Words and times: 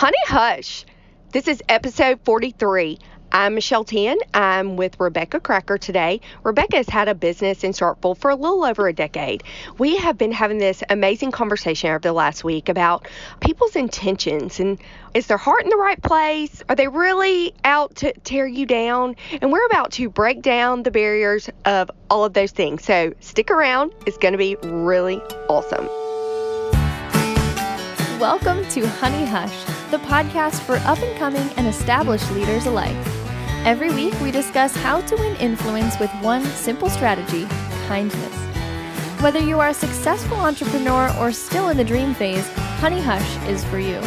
Honey 0.00 0.16
Hush. 0.28 0.86
This 1.30 1.46
is 1.46 1.62
episode 1.68 2.20
43. 2.24 2.98
I'm 3.32 3.54
Michelle 3.54 3.84
Tan. 3.84 4.16
I'm 4.32 4.76
with 4.76 4.98
Rebecca 4.98 5.40
Cracker 5.40 5.76
today. 5.76 6.22
Rebecca 6.42 6.78
has 6.78 6.88
had 6.88 7.08
a 7.08 7.14
business 7.14 7.64
in 7.64 7.72
Starkville 7.72 8.16
for 8.16 8.30
a 8.30 8.34
little 8.34 8.64
over 8.64 8.88
a 8.88 8.94
decade. 8.94 9.44
We 9.76 9.98
have 9.98 10.16
been 10.16 10.32
having 10.32 10.56
this 10.56 10.82
amazing 10.88 11.32
conversation 11.32 11.90
over 11.90 11.98
the 11.98 12.14
last 12.14 12.44
week 12.44 12.70
about 12.70 13.08
people's 13.40 13.76
intentions 13.76 14.58
and 14.58 14.78
is 15.12 15.26
their 15.26 15.36
heart 15.36 15.64
in 15.64 15.68
the 15.68 15.76
right 15.76 16.00
place? 16.02 16.62
Are 16.70 16.76
they 16.76 16.88
really 16.88 17.52
out 17.62 17.96
to 17.96 18.14
tear 18.20 18.46
you 18.46 18.64
down? 18.64 19.16
And 19.42 19.52
we're 19.52 19.66
about 19.66 19.92
to 19.92 20.08
break 20.08 20.40
down 20.40 20.82
the 20.82 20.90
barriers 20.90 21.50
of 21.66 21.90
all 22.08 22.24
of 22.24 22.32
those 22.32 22.52
things. 22.52 22.84
So 22.84 23.12
stick 23.20 23.50
around. 23.50 23.92
It's 24.06 24.16
going 24.16 24.32
to 24.32 24.38
be 24.38 24.56
really 24.62 25.20
awesome. 25.50 25.90
Welcome 28.20 28.66
to 28.68 28.86
Honey 28.86 29.24
Hush, 29.24 29.64
the 29.90 29.98
podcast 29.98 30.60
for 30.60 30.76
up 30.88 30.98
and 30.98 31.18
coming 31.18 31.48
and 31.56 31.66
established 31.66 32.30
leaders 32.32 32.66
alike. 32.66 32.96
Every 33.64 33.92
week, 33.92 34.18
we 34.20 34.30
discuss 34.30 34.74
how 34.74 35.00
to 35.00 35.16
win 35.16 35.36
influence 35.36 35.98
with 35.98 36.10
one 36.22 36.44
simple 36.44 36.88
strategy 36.88 37.46
kindness. 37.86 38.34
Whether 39.20 39.40
you 39.40 39.58
are 39.58 39.68
a 39.68 39.74
successful 39.74 40.38
entrepreneur 40.38 41.12
or 41.18 41.32
still 41.32 41.68
in 41.68 41.76
the 41.76 41.84
dream 41.84 42.14
phase, 42.14 42.48
Honey 42.78 43.00
Hush 43.00 43.48
is 43.48 43.64
for 43.64 43.78
you. 43.78 44.00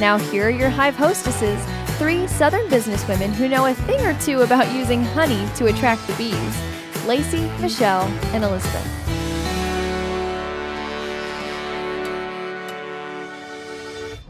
Now, 0.00 0.16
here 0.16 0.46
are 0.46 0.50
your 0.50 0.70
Hive 0.70 0.96
hostesses, 0.96 1.62
three 1.98 2.26
Southern 2.26 2.66
businesswomen 2.68 3.32
who 3.32 3.48
know 3.48 3.66
a 3.66 3.74
thing 3.74 4.00
or 4.00 4.18
two 4.20 4.40
about 4.40 4.72
using 4.72 5.04
honey 5.04 5.46
to 5.56 5.66
attract 5.66 6.06
the 6.06 6.14
bees 6.14 7.06
Lacey, 7.06 7.48
Michelle, 7.60 8.04
and 8.32 8.44
Elizabeth. 8.44 9.09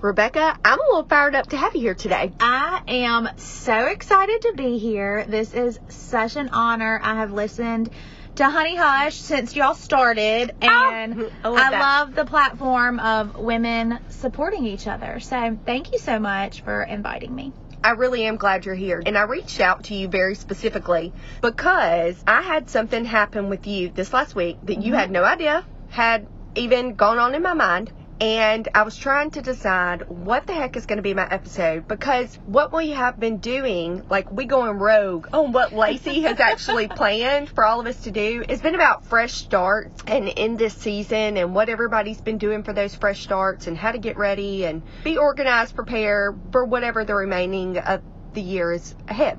Rebecca, 0.02 0.58
I'm 0.64 0.80
a 0.80 0.82
little 0.82 1.04
fired 1.04 1.34
up 1.34 1.48
to 1.48 1.58
have 1.58 1.74
you 1.74 1.82
here 1.82 1.94
today. 1.94 2.32
I 2.40 2.82
am 2.88 3.28
so 3.36 3.86
excited 3.86 4.42
to 4.42 4.54
be 4.56 4.78
here. 4.78 5.26
This 5.28 5.52
is 5.52 5.78
such 5.88 6.36
an 6.36 6.48
honor. 6.50 6.98
I 7.02 7.16
have 7.16 7.32
listened 7.32 7.90
to 8.36 8.48
Honey 8.48 8.76
Hush 8.76 9.16
since 9.16 9.54
y'all 9.54 9.74
started, 9.74 10.54
and 10.62 11.30
Oh, 11.44 11.52
I 11.54 11.68
love 11.68 11.72
I 11.74 11.80
love 11.80 12.14
the 12.14 12.24
platform 12.24 12.98
of 12.98 13.36
women 13.36 13.98
supporting 14.08 14.64
each 14.64 14.86
other. 14.86 15.20
So 15.20 15.58
thank 15.66 15.92
you 15.92 15.98
so 15.98 16.18
much 16.18 16.62
for 16.62 16.82
inviting 16.82 17.34
me. 17.34 17.52
I 17.84 17.90
really 17.90 18.24
am 18.24 18.36
glad 18.36 18.64
you're 18.64 18.74
here. 18.74 19.02
And 19.04 19.18
I 19.18 19.22
reached 19.22 19.60
out 19.60 19.84
to 19.84 19.94
you 19.94 20.08
very 20.08 20.34
specifically 20.34 21.12
because 21.42 22.22
I 22.26 22.40
had 22.40 22.70
something 22.70 23.04
happen 23.04 23.50
with 23.50 23.66
you 23.66 23.90
this 23.90 24.14
last 24.14 24.34
week 24.34 24.56
that 24.64 24.76
you 24.76 24.92
mm-hmm. 24.92 24.94
had 24.94 25.10
no 25.10 25.24
idea 25.24 25.64
had 25.90 26.26
even 26.54 26.94
gone 26.94 27.18
on 27.18 27.34
in 27.34 27.42
my 27.42 27.54
mind. 27.54 27.92
And 28.20 28.68
I 28.74 28.82
was 28.82 28.98
trying 28.98 29.30
to 29.30 29.40
decide 29.40 30.06
what 30.08 30.46
the 30.46 30.52
heck 30.52 30.76
is 30.76 30.84
going 30.84 30.98
to 30.98 31.02
be 31.02 31.14
my 31.14 31.26
episode 31.26 31.88
because 31.88 32.34
what 32.44 32.70
we 32.70 32.90
have 32.90 33.18
been 33.18 33.38
doing, 33.38 34.04
like 34.10 34.30
we 34.30 34.44
going 34.44 34.78
rogue 34.78 35.28
on 35.32 35.52
what 35.52 35.72
Lacey 35.72 36.20
has 36.22 36.38
actually 36.40 36.86
planned 36.86 37.48
for 37.48 37.64
all 37.64 37.80
of 37.80 37.86
us 37.86 38.02
to 38.02 38.10
do, 38.10 38.44
it's 38.46 38.60
been 38.60 38.74
about 38.74 39.06
fresh 39.06 39.32
starts 39.32 40.02
and 40.06 40.28
in 40.28 40.58
this 40.58 40.74
season 40.74 41.38
and 41.38 41.54
what 41.54 41.70
everybody's 41.70 42.20
been 42.20 42.36
doing 42.36 42.62
for 42.62 42.74
those 42.74 42.94
fresh 42.94 43.22
starts 43.22 43.66
and 43.66 43.78
how 43.78 43.90
to 43.90 43.98
get 43.98 44.18
ready 44.18 44.66
and 44.66 44.82
be 45.02 45.16
organized, 45.16 45.74
prepare 45.74 46.36
for 46.52 46.66
whatever 46.66 47.06
the 47.06 47.14
remaining 47.14 47.78
of 47.78 48.02
the 48.34 48.42
year 48.42 48.70
is 48.70 48.94
ahead. 49.08 49.38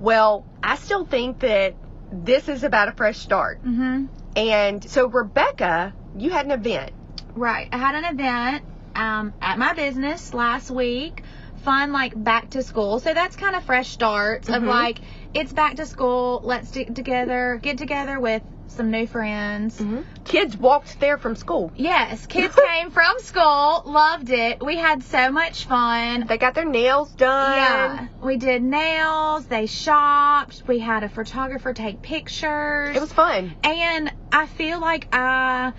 Well, 0.00 0.44
I 0.64 0.76
still 0.76 1.04
think 1.04 1.38
that 1.40 1.76
this 2.10 2.48
is 2.48 2.64
about 2.64 2.88
a 2.88 2.92
fresh 2.92 3.18
start. 3.18 3.62
Mm-hmm. 3.62 4.06
And 4.36 4.90
so, 4.90 5.06
Rebecca, 5.06 5.94
you 6.16 6.30
had 6.30 6.46
an 6.46 6.52
event. 6.52 6.92
Right. 7.36 7.68
I 7.70 7.76
had 7.76 7.94
an 7.94 8.04
event 8.18 8.64
um, 8.94 9.32
at 9.42 9.58
my 9.58 9.74
business 9.74 10.32
last 10.34 10.70
week. 10.70 11.22
Fun, 11.58 11.92
like 11.92 12.12
back 12.22 12.50
to 12.50 12.62
school. 12.62 12.98
So 13.00 13.12
that's 13.12 13.36
kind 13.36 13.54
of 13.56 13.64
fresh 13.64 13.88
starts 13.90 14.48
of 14.48 14.62
Mhm. 14.62 14.68
like, 14.68 15.00
it's 15.34 15.52
back 15.52 15.76
to 15.76 15.86
school. 15.86 16.40
Let's 16.44 16.70
get 16.70 16.94
together, 16.94 17.58
get 17.60 17.76
together 17.78 18.18
with 18.20 18.42
some 18.68 18.90
new 18.90 19.06
friends. 19.06 19.82
Kids 20.24 20.56
walked 20.56 20.98
there 21.00 21.18
from 21.18 21.34
school. 21.36 21.72
Yes, 21.76 22.26
kids 22.28 22.54
came 22.54 22.90
from 22.90 23.18
school, 23.18 23.82
loved 23.84 24.30
it. 24.30 24.64
We 24.64 24.76
had 24.76 25.02
so 25.02 25.30
much 25.30 25.64
fun. 25.66 26.26
They 26.28 26.38
got 26.38 26.54
their 26.54 26.64
nails 26.68 27.12
done. 27.12 27.56
Yeah, 27.56 28.06
we 28.22 28.36
did 28.36 28.62
nails, 28.62 29.46
they 29.46 29.66
shopped, 29.66 30.62
we 30.66 30.78
had 30.78 31.04
a 31.04 31.08
photographer 31.08 31.72
take 31.74 32.00
pictures. 32.02 32.96
It 32.96 33.00
was 33.00 33.12
fun. 33.12 33.54
and 33.62 34.12
I 34.32 34.46
feel 34.46 34.80
like 34.80 35.08
I 35.12 35.72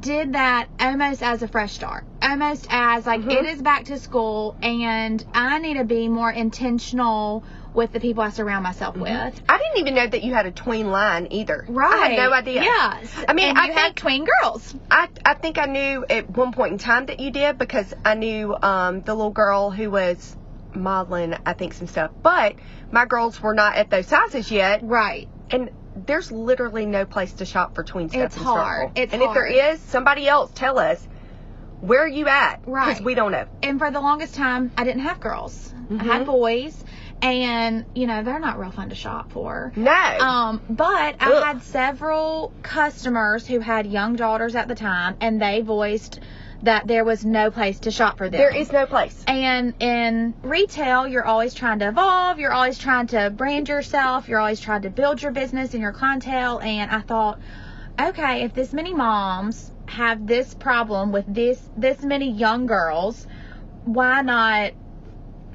did 0.00 0.34
that 0.34 0.68
almost 0.80 1.22
as 1.22 1.42
a 1.42 1.48
fresh 1.48 1.72
start. 1.72 2.04
Almost 2.22 2.66
as 2.70 3.06
like 3.06 3.22
Mhm. 3.22 3.32
it 3.32 3.44
is 3.46 3.62
back 3.62 3.84
to 3.84 3.98
school 3.98 4.56
and 4.62 5.24
I 5.34 5.58
need 5.58 5.74
to 5.78 5.84
be 5.84 6.08
more 6.08 6.30
intentional 6.30 7.42
with 7.74 7.92
the 7.92 8.00
people 8.00 8.22
I 8.22 8.30
surround 8.30 8.64
myself 8.64 8.96
with. 8.96 9.10
I 9.48 9.58
didn't 9.58 9.78
even 9.78 9.94
know 9.94 10.06
that 10.06 10.22
you 10.24 10.34
had 10.34 10.46
a 10.46 10.50
tween 10.50 10.90
line 10.90 11.28
either. 11.30 11.64
Right. 11.68 11.94
I 11.94 12.08
had 12.08 12.16
no 12.16 12.32
idea. 12.32 12.62
Yes. 12.62 13.24
I 13.28 13.32
mean, 13.34 13.50
and 13.50 13.58
I 13.58 13.68
think- 13.68 13.96
twin 13.96 14.26
girls. 14.42 14.74
I, 14.90 15.08
I 15.24 15.34
think 15.34 15.58
I 15.58 15.66
knew 15.66 16.04
at 16.08 16.28
one 16.36 16.52
point 16.52 16.72
in 16.72 16.78
time 16.78 17.06
that 17.06 17.20
you 17.20 17.30
did 17.30 17.56
because 17.58 17.92
I 18.04 18.14
knew 18.14 18.54
um, 18.60 19.02
the 19.02 19.14
little 19.14 19.30
girl 19.30 19.70
who 19.70 19.90
was 19.90 20.36
modeling, 20.74 21.34
I 21.46 21.52
think, 21.54 21.72
some 21.72 21.86
stuff. 21.86 22.10
But 22.22 22.56
my 22.90 23.04
girls 23.06 23.40
were 23.40 23.54
not 23.54 23.76
at 23.76 23.90
those 23.90 24.06
sizes 24.06 24.50
yet. 24.50 24.80
Right. 24.82 25.28
And 25.50 25.70
there's 26.06 26.30
literally 26.32 26.86
no 26.86 27.04
place 27.04 27.32
to 27.34 27.44
shop 27.44 27.74
for 27.74 27.82
tween 27.84 28.08
stuff. 28.08 28.22
It's 28.22 28.36
in 28.36 28.42
hard. 28.42 28.92
It's 28.96 29.12
and 29.12 29.22
if 29.22 29.32
there 29.34 29.46
is, 29.46 29.80
somebody 29.80 30.26
else 30.28 30.50
tell 30.54 30.78
us 30.78 31.06
where 31.80 32.02
are 32.02 32.08
you 32.08 32.26
at? 32.26 32.60
Right. 32.66 32.88
Because 32.88 33.04
we 33.04 33.14
don't 33.14 33.30
know. 33.32 33.46
and 33.62 33.78
for 33.78 33.90
the 33.90 34.00
longest 34.00 34.34
time 34.34 34.72
I 34.76 34.84
didn't 34.84 35.02
have 35.02 35.20
girls. 35.20 35.72
I 35.90 35.94
Mhm. 35.94 36.00
had 36.00 36.26
boys 36.26 36.84
and 37.22 37.84
you 37.94 38.06
know, 38.06 38.22
they're 38.24 38.40
not 38.40 38.58
real 38.58 38.70
fun 38.72 38.88
to 38.88 38.94
shop 38.96 39.30
for. 39.32 39.72
No. 39.76 39.92
Um, 39.92 40.60
but 40.68 41.16
I 41.20 41.42
had 41.46 41.62
several 41.62 42.52
customers 42.62 43.46
who 43.46 43.60
had 43.60 43.86
young 43.86 44.16
daughters 44.16 44.54
at 44.56 44.66
the 44.68 44.74
time 44.74 45.16
and 45.20 45.40
they 45.40 45.60
voiced 45.60 46.20
that 46.62 46.86
there 46.86 47.04
was 47.04 47.24
no 47.24 47.50
place 47.50 47.80
to 47.80 47.90
shop 47.90 48.18
for 48.18 48.28
them. 48.28 48.38
there 48.38 48.54
is 48.54 48.72
no 48.72 48.86
place. 48.86 49.22
And 49.26 49.74
in 49.80 50.34
retail, 50.42 51.06
you're 51.06 51.24
always 51.24 51.54
trying 51.54 51.78
to 51.80 51.88
evolve, 51.88 52.38
you're 52.38 52.52
always 52.52 52.78
trying 52.78 53.06
to 53.08 53.30
brand 53.30 53.68
yourself, 53.68 54.28
you're 54.28 54.40
always 54.40 54.60
trying 54.60 54.82
to 54.82 54.90
build 54.90 55.22
your 55.22 55.30
business 55.30 55.74
and 55.74 55.82
your 55.82 55.92
clientele. 55.92 56.60
And 56.60 56.90
I 56.90 57.00
thought, 57.00 57.40
okay, 58.00 58.42
if 58.42 58.54
this 58.54 58.72
many 58.72 58.92
moms 58.92 59.70
have 59.86 60.26
this 60.26 60.52
problem 60.54 61.12
with 61.12 61.24
this 61.32 61.60
this 61.76 62.02
many 62.02 62.30
young 62.30 62.66
girls, 62.66 63.26
why 63.84 64.22
not 64.22 64.72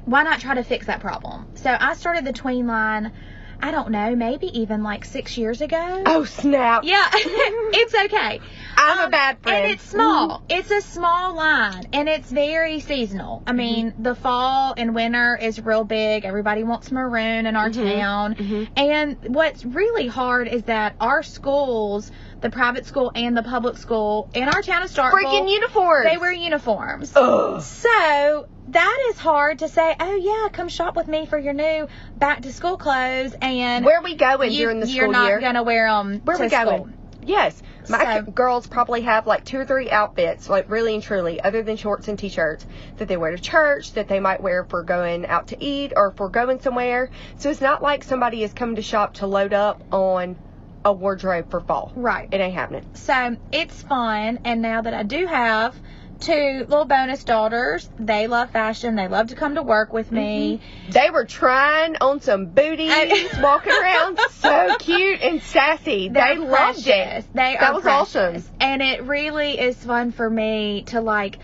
why 0.06 0.22
not 0.22 0.40
try 0.40 0.54
to 0.54 0.64
fix 0.64 0.86
that 0.86 1.00
problem? 1.00 1.46
So 1.54 1.76
I 1.78 1.94
started 1.94 2.24
the 2.24 2.32
tween 2.32 2.66
line, 2.66 3.12
I 3.60 3.70
don't 3.70 3.90
know, 3.90 4.14
maybe 4.16 4.46
even 4.58 4.82
like 4.82 5.04
six 5.04 5.36
years 5.38 5.60
ago. 5.60 6.02
Oh, 6.06 6.24
snap. 6.24 6.84
Yeah, 6.84 7.08
it's 7.14 7.94
okay. 7.94 8.40
I'm 8.76 8.98
a 8.98 9.02
Um, 9.04 9.10
bad 9.10 9.38
friend. 9.40 9.64
And 9.64 9.72
it's 9.72 9.82
small. 9.84 10.42
It's 10.48 10.70
a 10.70 10.80
small 10.80 11.36
line, 11.36 11.84
and 11.92 12.08
it's 12.08 12.30
very 12.30 12.80
seasonal. 12.80 13.42
I 13.46 13.52
mean, 13.52 13.94
the 13.98 14.14
fall 14.14 14.74
and 14.76 14.94
winter 14.94 15.38
is 15.40 15.60
real 15.64 15.84
big. 15.84 16.24
Everybody 16.24 16.64
wants 16.64 16.90
maroon 16.92 17.46
in 17.46 17.56
our 17.56 17.68
Mhm. 17.70 17.98
town. 17.98 18.34
Mhm. 18.34 18.68
And 18.76 19.16
what's 19.34 19.64
really 19.64 20.06
hard 20.06 20.48
is 20.48 20.64
that 20.64 20.94
our 21.00 21.22
schools, 21.22 22.10
the 22.40 22.50
private 22.50 22.86
school 22.86 23.10
and 23.14 23.36
the 23.36 23.42
public 23.42 23.76
school 23.78 24.28
in 24.34 24.48
our 24.48 24.62
town 24.62 24.82
of 24.82 24.90
Starkville, 24.90 25.12
Freaking 25.24 25.50
uniforms. 25.50 26.06
they 26.10 26.18
wear 26.18 26.32
uniforms. 26.32 27.12
Ugh. 27.16 27.60
So 27.62 28.46
that 28.68 28.98
is 29.10 29.18
hard 29.18 29.60
to 29.60 29.68
say. 29.68 29.94
Oh 30.00 30.14
yeah, 30.16 30.48
come 30.52 30.68
shop 30.68 30.96
with 30.96 31.08
me 31.08 31.26
for 31.26 31.38
your 31.38 31.52
new 31.52 31.86
back 32.16 32.42
to 32.42 32.52
school 32.52 32.76
clothes, 32.76 33.34
and 33.40 33.84
Where 33.84 34.02
we 34.02 34.16
going 34.16 34.52
you, 34.52 34.58
during 34.58 34.80
the 34.80 34.86
school 34.86 34.94
year? 34.94 35.04
you're 35.04 35.12
not 35.12 35.26
year? 35.28 35.40
gonna 35.40 35.62
wear 35.62 35.86
them 35.88 36.20
Where 36.24 36.36
to 36.36 36.42
we 36.44 36.48
going? 36.48 36.66
school. 36.66 36.88
Yes. 37.26 37.62
My 37.88 38.22
So- 38.24 38.30
girls 38.30 38.66
probably 38.66 39.02
have 39.02 39.26
like 39.26 39.44
two 39.44 39.58
or 39.60 39.64
three 39.64 39.90
outfits, 39.90 40.48
like 40.48 40.70
really 40.70 40.94
and 40.94 41.02
truly, 41.02 41.40
other 41.40 41.62
than 41.62 41.76
shorts 41.76 42.08
and 42.08 42.18
t-shirts, 42.18 42.66
that 42.96 43.08
they 43.08 43.16
wear 43.16 43.30
to 43.32 43.38
church, 43.38 43.92
that 43.92 44.08
they 44.08 44.20
might 44.20 44.42
wear 44.42 44.64
for 44.64 44.82
going 44.82 45.26
out 45.26 45.48
to 45.48 45.62
eat 45.62 45.92
or 45.96 46.10
for 46.12 46.28
going 46.28 46.60
somewhere. 46.60 47.10
So 47.36 47.50
it's 47.50 47.60
not 47.60 47.82
like 47.82 48.04
somebody 48.04 48.42
is 48.42 48.52
coming 48.52 48.76
to 48.76 48.82
shop 48.82 49.14
to 49.14 49.26
load 49.26 49.52
up 49.52 49.82
on 49.92 50.36
a 50.84 50.92
wardrobe 50.92 51.50
for 51.50 51.60
fall. 51.60 51.92
Right. 51.96 52.28
It 52.30 52.40
ain't 52.40 52.54
happening. 52.54 52.84
So 52.94 53.36
it's 53.52 53.82
fun, 53.82 54.40
and 54.44 54.60
now 54.60 54.82
that 54.82 54.92
I 54.92 55.02
do 55.02 55.26
have 55.26 55.74
two 56.20 56.66
little 56.68 56.84
bonus 56.84 57.24
daughters, 57.24 57.88
they 57.98 58.26
love 58.26 58.50
fashion. 58.50 58.96
They 58.96 59.08
love 59.08 59.28
to 59.28 59.34
come 59.34 59.54
to 59.56 59.62
work 59.62 59.92
with 59.92 60.10
me. 60.10 60.60
Mm-hmm. 60.62 60.92
They 60.92 61.10
were 61.10 61.24
trying 61.24 61.96
on 62.00 62.20
some 62.20 62.46
booties, 62.46 62.90
I- 62.92 63.40
walking 63.42 63.72
around 63.72 64.18
so 64.30 64.76
cute 64.78 65.20
and 65.20 65.42
sassy. 65.42 66.08
They're 66.08 66.34
they 66.34 66.40
loved 66.40 66.84
precious. 66.84 67.24
it. 67.24 67.34
They 67.34 67.56
that 67.58 67.62
are 67.62 67.74
was 67.74 67.82
precious. 67.82 68.16
awesome. 68.16 68.56
and 68.60 68.82
it 68.82 69.04
really 69.04 69.58
is 69.58 69.76
fun 69.76 70.12
for 70.12 70.28
me 70.28 70.82
to 70.88 71.00
like 71.00 71.38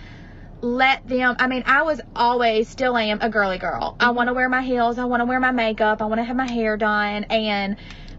let 0.62 1.06
them 1.08 1.36
I 1.38 1.46
mean 1.46 1.62
I 1.66 1.82
was 1.82 2.00
always 2.14 2.68
still 2.68 2.96
am 2.96 3.20
a 3.20 3.30
girly 3.30 3.58
girl. 3.58 3.96
I 3.98 4.06
mm-hmm. 4.06 4.16
want 4.16 4.28
to 4.28 4.34
wear 4.34 4.48
my 4.48 4.62
heels, 4.62 4.98
I 4.98 5.04
want 5.04 5.20
to 5.20 5.26
wear 5.26 5.40
my 5.40 5.52
makeup, 5.52 6.02
I 6.02 6.06
want 6.06 6.18
to 6.18 6.24
have 6.24 6.36
my 6.36 6.50
hair 6.50 6.76
done 6.76 7.24
and 7.24 7.76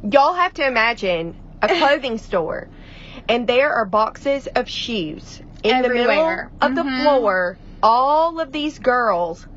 Y'all 0.10 0.34
have 0.34 0.56
to 0.56 0.66
imagine 0.66 1.36
a 1.62 1.68
clothing 1.68 2.18
store, 2.18 2.68
and 3.30 3.46
there 3.46 3.72
are 3.72 3.86
boxes 3.86 4.48
of 4.48 4.68
shoes 4.68 5.40
in 5.64 5.72
Everywhere. 5.86 6.50
the 6.60 6.70
middle 6.70 6.70
of 6.70 6.76
the 6.76 6.84
Mhm. 6.84 7.02
floor 7.04 7.58
all 7.84 8.40
of 8.40 8.52
these 8.52 8.78
girls 8.80 9.48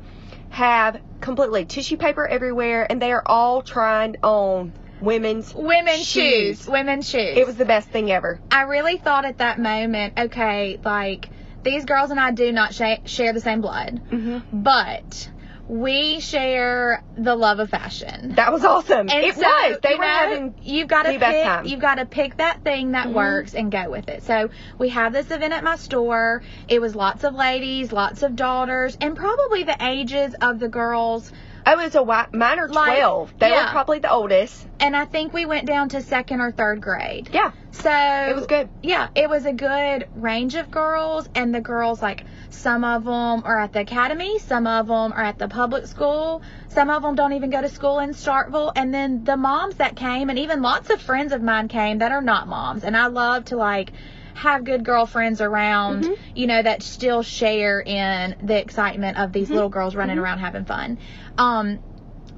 have 0.49 0.99
completely 1.21 1.65
tissue 1.65 1.97
paper 1.97 2.25
everywhere, 2.25 2.87
and 2.89 3.01
they 3.01 3.11
are 3.11 3.23
all 3.25 3.61
trying 3.61 4.15
on 4.23 4.71
women's 5.01 5.53
Women's 5.53 6.05
shoes. 6.07 6.59
shoes. 6.59 6.67
Women's 6.67 7.09
shoes. 7.09 7.37
It 7.37 7.45
was 7.45 7.57
the 7.57 7.65
best 7.65 7.89
thing 7.89 8.11
ever. 8.11 8.39
I 8.49 8.61
really 8.63 8.97
thought 8.97 9.25
at 9.25 9.39
that 9.39 9.59
moment, 9.59 10.13
okay, 10.17 10.79
like 10.83 11.29
these 11.63 11.85
girls 11.85 12.09
and 12.11 12.19
I 12.19 12.31
do 12.31 12.51
not 12.51 12.73
sh- 12.73 13.01
share 13.05 13.33
the 13.33 13.41
same 13.41 13.61
blood, 13.61 14.01
Mm-hmm. 14.11 14.61
but 14.61 15.29
we 15.67 16.19
share 16.19 17.03
the 17.17 17.35
love 17.35 17.59
of 17.59 17.69
fashion. 17.69 18.35
That 18.35 18.53
was 18.53 18.63
awesome. 18.63 19.09
And 19.09 19.23
it 19.25 19.35
so, 19.35 19.41
was. 19.41 19.79
They 19.81 19.95
were 19.95 20.01
know, 20.01 20.07
having 20.07 20.55
you've 20.61 20.87
got 20.87 21.03
to 21.03 21.13
the 21.13 21.17
best 21.17 21.33
pick 21.35 21.43
time. 21.43 21.65
you've 21.65 21.79
got 21.79 21.95
to 21.95 22.05
pick 22.05 22.37
that 22.37 22.63
thing 22.63 22.91
that 22.91 23.07
Mhm. 23.07 23.13
works 23.13 23.55
and 23.55 23.71
go 23.71 23.89
with 23.89 24.07
it. 24.09 24.23
So 24.23 24.49
we 24.77 24.89
have 24.89 25.11
this 25.11 25.31
event 25.31 25.53
at 25.53 25.63
my 25.63 25.75
store. 25.77 26.43
It 26.67 26.81
was 26.81 26.95
lots 26.95 27.23
of 27.23 27.33
ladies, 27.33 27.91
lots 27.91 28.21
of 28.21 28.35
daughters, 28.35 28.95
and 29.01 29.15
probably 29.15 29.63
the 29.63 29.77
ages 29.81 30.35
of 30.39 30.59
the 30.59 30.67
girls. 30.69 31.31
I 31.67 31.73
was 31.77 31.95
a 31.95 31.99
wi- 31.99 32.27
mine 32.31 32.59
are 32.59 32.67
Like, 32.67 32.97
twelve. 32.99 33.33
they 33.39 33.49
yeah. 33.49 33.65
were 33.65 33.71
probably 33.71 33.97
the 33.97 34.11
oldest. 34.11 34.67
And 34.79 34.95
I 34.95 35.05
think 35.05 35.33
we 35.33 35.47
went 35.47 35.65
down 35.65 35.89
to 35.89 36.01
second 36.01 36.41
or 36.41 36.51
third 36.51 36.79
grade. 36.79 37.29
Yeah, 37.33 37.49
So 37.71 37.89
it 37.89 38.35
was 38.35 38.45
good. 38.45 38.69
Yeah, 38.83 39.07
it 39.15 39.27
was 39.27 39.45
a 39.47 39.53
good 39.53 40.07
range 40.15 40.53
of 40.53 40.69
girls, 40.69 41.27
and 41.33 41.55
the 41.55 41.61
girls, 41.61 42.03
like, 42.03 42.23
some 42.55 42.83
of 42.83 43.03
them 43.03 43.43
are 43.45 43.59
at 43.59 43.73
the 43.73 43.81
academy, 43.81 44.39
some 44.39 44.65
of 44.65 44.87
them 44.87 45.13
are 45.13 45.23
at 45.23 45.37
the 45.37 45.47
public 45.47 45.87
school, 45.87 46.41
some 46.69 46.89
of 46.89 47.01
them 47.03 47.15
don't 47.15 47.33
even 47.33 47.49
go 47.49 47.61
to 47.61 47.69
school 47.69 47.99
in 47.99 48.11
Starkville, 48.11 48.71
and 48.75 48.93
then 48.93 49.23
the 49.23 49.37
moms 49.37 49.75
that 49.75 49.95
came, 49.95 50.29
and 50.29 50.39
even 50.39 50.61
lots 50.61 50.89
of 50.89 51.01
friends 51.01 51.31
of 51.33 51.41
mine 51.41 51.67
came 51.67 51.99
that 51.99 52.11
are 52.11 52.21
not 52.21 52.47
moms, 52.47 52.83
and 52.83 52.95
I 52.95 53.07
love 53.07 53.45
to, 53.45 53.57
like, 53.57 53.93
have 54.33 54.63
good 54.63 54.83
girlfriends 54.83 55.39
around, 55.41 56.03
Mhm. 56.05 56.15
you 56.33 56.47
know, 56.47 56.61
that 56.61 56.83
still 56.83 57.23
share 57.23 57.81
in 57.81 58.35
the 58.41 58.59
excitement 58.59 59.17
of 59.17 59.31
these 59.31 59.49
Mhm. 59.49 59.53
little 59.53 59.69
girls 59.69 59.95
running 59.95 60.17
Mhm. 60.17 60.21
around 60.21 60.39
having 60.39 60.65
fun. 60.65 60.97
Um, 61.37 61.79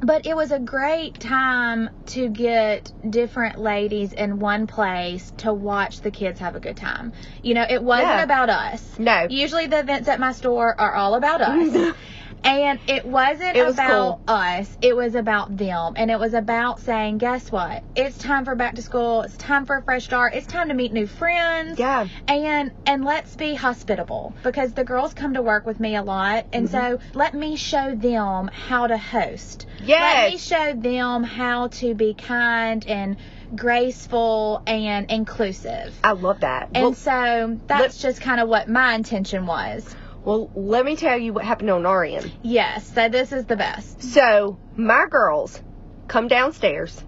but 0.02 0.26
it 0.26 0.36
was 0.36 0.52
a 0.52 0.60
great 0.60 1.20
time 1.20 1.90
to 2.08 2.30
get 2.30 2.92
different 3.10 3.58
ladies 3.58 4.14
in 4.14 4.40
one 4.40 4.68
place 4.68 5.32
to 5.38 5.54
watch 5.54 6.02
the 6.02 6.12
kids 6.12 6.40
have 6.40 6.56
a 6.56 6.60
good 6.60 6.78
time. 6.78 7.14
You 7.42 7.56
know, 7.56 7.66
it 7.68 7.82
wasn't 7.82 8.10
Yeah. 8.10 8.24
about 8.24 8.50
us. 8.50 9.00
No. 9.00 9.28
Usually 9.30 9.68
the 9.68 9.80
events 9.80 10.08
at 10.08 10.20
my 10.20 10.32
store 10.34 10.80
are 10.80 10.94
all 10.94 11.16
about 11.16 11.42
us. 11.42 11.96
And 12.44 12.80
it 12.88 13.06
wasn't 13.06 13.56
It 13.56 13.66
was 13.66 13.75
about 13.75 14.22
us. 14.28 14.78
It 14.81 14.95
was 14.95 15.16
about 15.16 15.56
them. 15.57 15.94
And 15.95 16.10
it 16.10 16.19
was 16.19 16.34
about 16.34 16.80
saying, 16.80 17.18
guess 17.18 17.51
what? 17.51 17.84
It's 17.95 18.18
time 18.18 18.45
for 18.45 18.56
back 18.56 18.75
to 18.75 18.81
school. 18.81 19.22
It's 19.24 19.38
time 19.38 19.66
for 19.66 19.78
a 19.78 19.81
fresh 19.84 20.06
start. 20.06 20.34
It's 20.34 20.48
time 20.48 20.69
to 20.69 20.74
meet 20.74 20.94
new 20.94 21.07
friends. 21.07 21.78
Yeah. 21.80 22.07
And 22.28 22.72
and 22.86 23.04
let's 23.04 23.36
be 23.36 23.56
hospitable 23.56 24.34
because 24.44 24.74
the 24.74 24.84
girls 24.84 25.13
come 25.13 25.34
to 25.34 25.42
work 25.42 25.66
with 25.66 25.80
me 25.80 25.95
a 25.95 26.04
lot. 26.04 26.45
And 26.54 26.69
mm-hmm. 26.69 26.95
so 26.95 27.00
let 27.13 27.34
me 27.34 27.56
show 27.56 27.95
them 27.95 28.48
how 28.48 28.88
to 28.88 28.98
host. 28.98 29.66
Let 29.86 30.31
me 30.31 30.38
show 30.38 30.74
them 30.74 31.24
how 31.24 31.68
to 31.68 31.94
be 31.94 32.13
kind 32.13 32.86
and 32.88 33.18
graceful 33.56 34.62
and 34.68 35.10
inclusive. 35.12 35.94
I 36.04 36.12
love 36.12 36.42
that. 36.42 36.69
And 36.74 36.84
Well, 36.84 36.94
so 36.94 37.60
that's 37.68 38.01
just 38.01 38.22
kind 38.22 38.42
of 38.42 38.50
what 38.50 38.68
my 38.68 38.94
intention 38.94 39.45
was. 39.45 39.95
Well, 40.27 40.51
let 40.56 40.83
me 40.83 40.97
tell 40.97 41.18
you 41.18 41.31
what 41.31 41.45
happened 41.45 41.69
on 41.69 41.85
our 41.85 42.03
end. 42.03 42.29
Yes, 42.44 42.94
so 42.94 43.07
this 43.07 43.31
is 43.31 43.45
the 43.45 43.56
best. 43.56 44.03
So 44.03 44.59
my 44.75 45.06
girls 45.09 45.62
come 46.09 46.27
downstairs, 46.27 47.01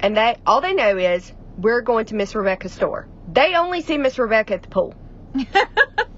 and 0.00 0.16
they 0.16 0.36
all 0.46 0.62
they 0.62 0.72
know 0.72 0.96
is 0.96 1.30
we're 1.58 1.82
going 1.82 2.06
to 2.06 2.14
Miss 2.14 2.34
Rebecca's 2.34 2.72
store. 2.72 3.06
They 3.30 3.54
only 3.54 3.82
see 3.82 3.98
Miss 3.98 4.18
Rebecca 4.18 4.54
at 4.54 4.62
the 4.62 4.68
pool. 4.68 4.94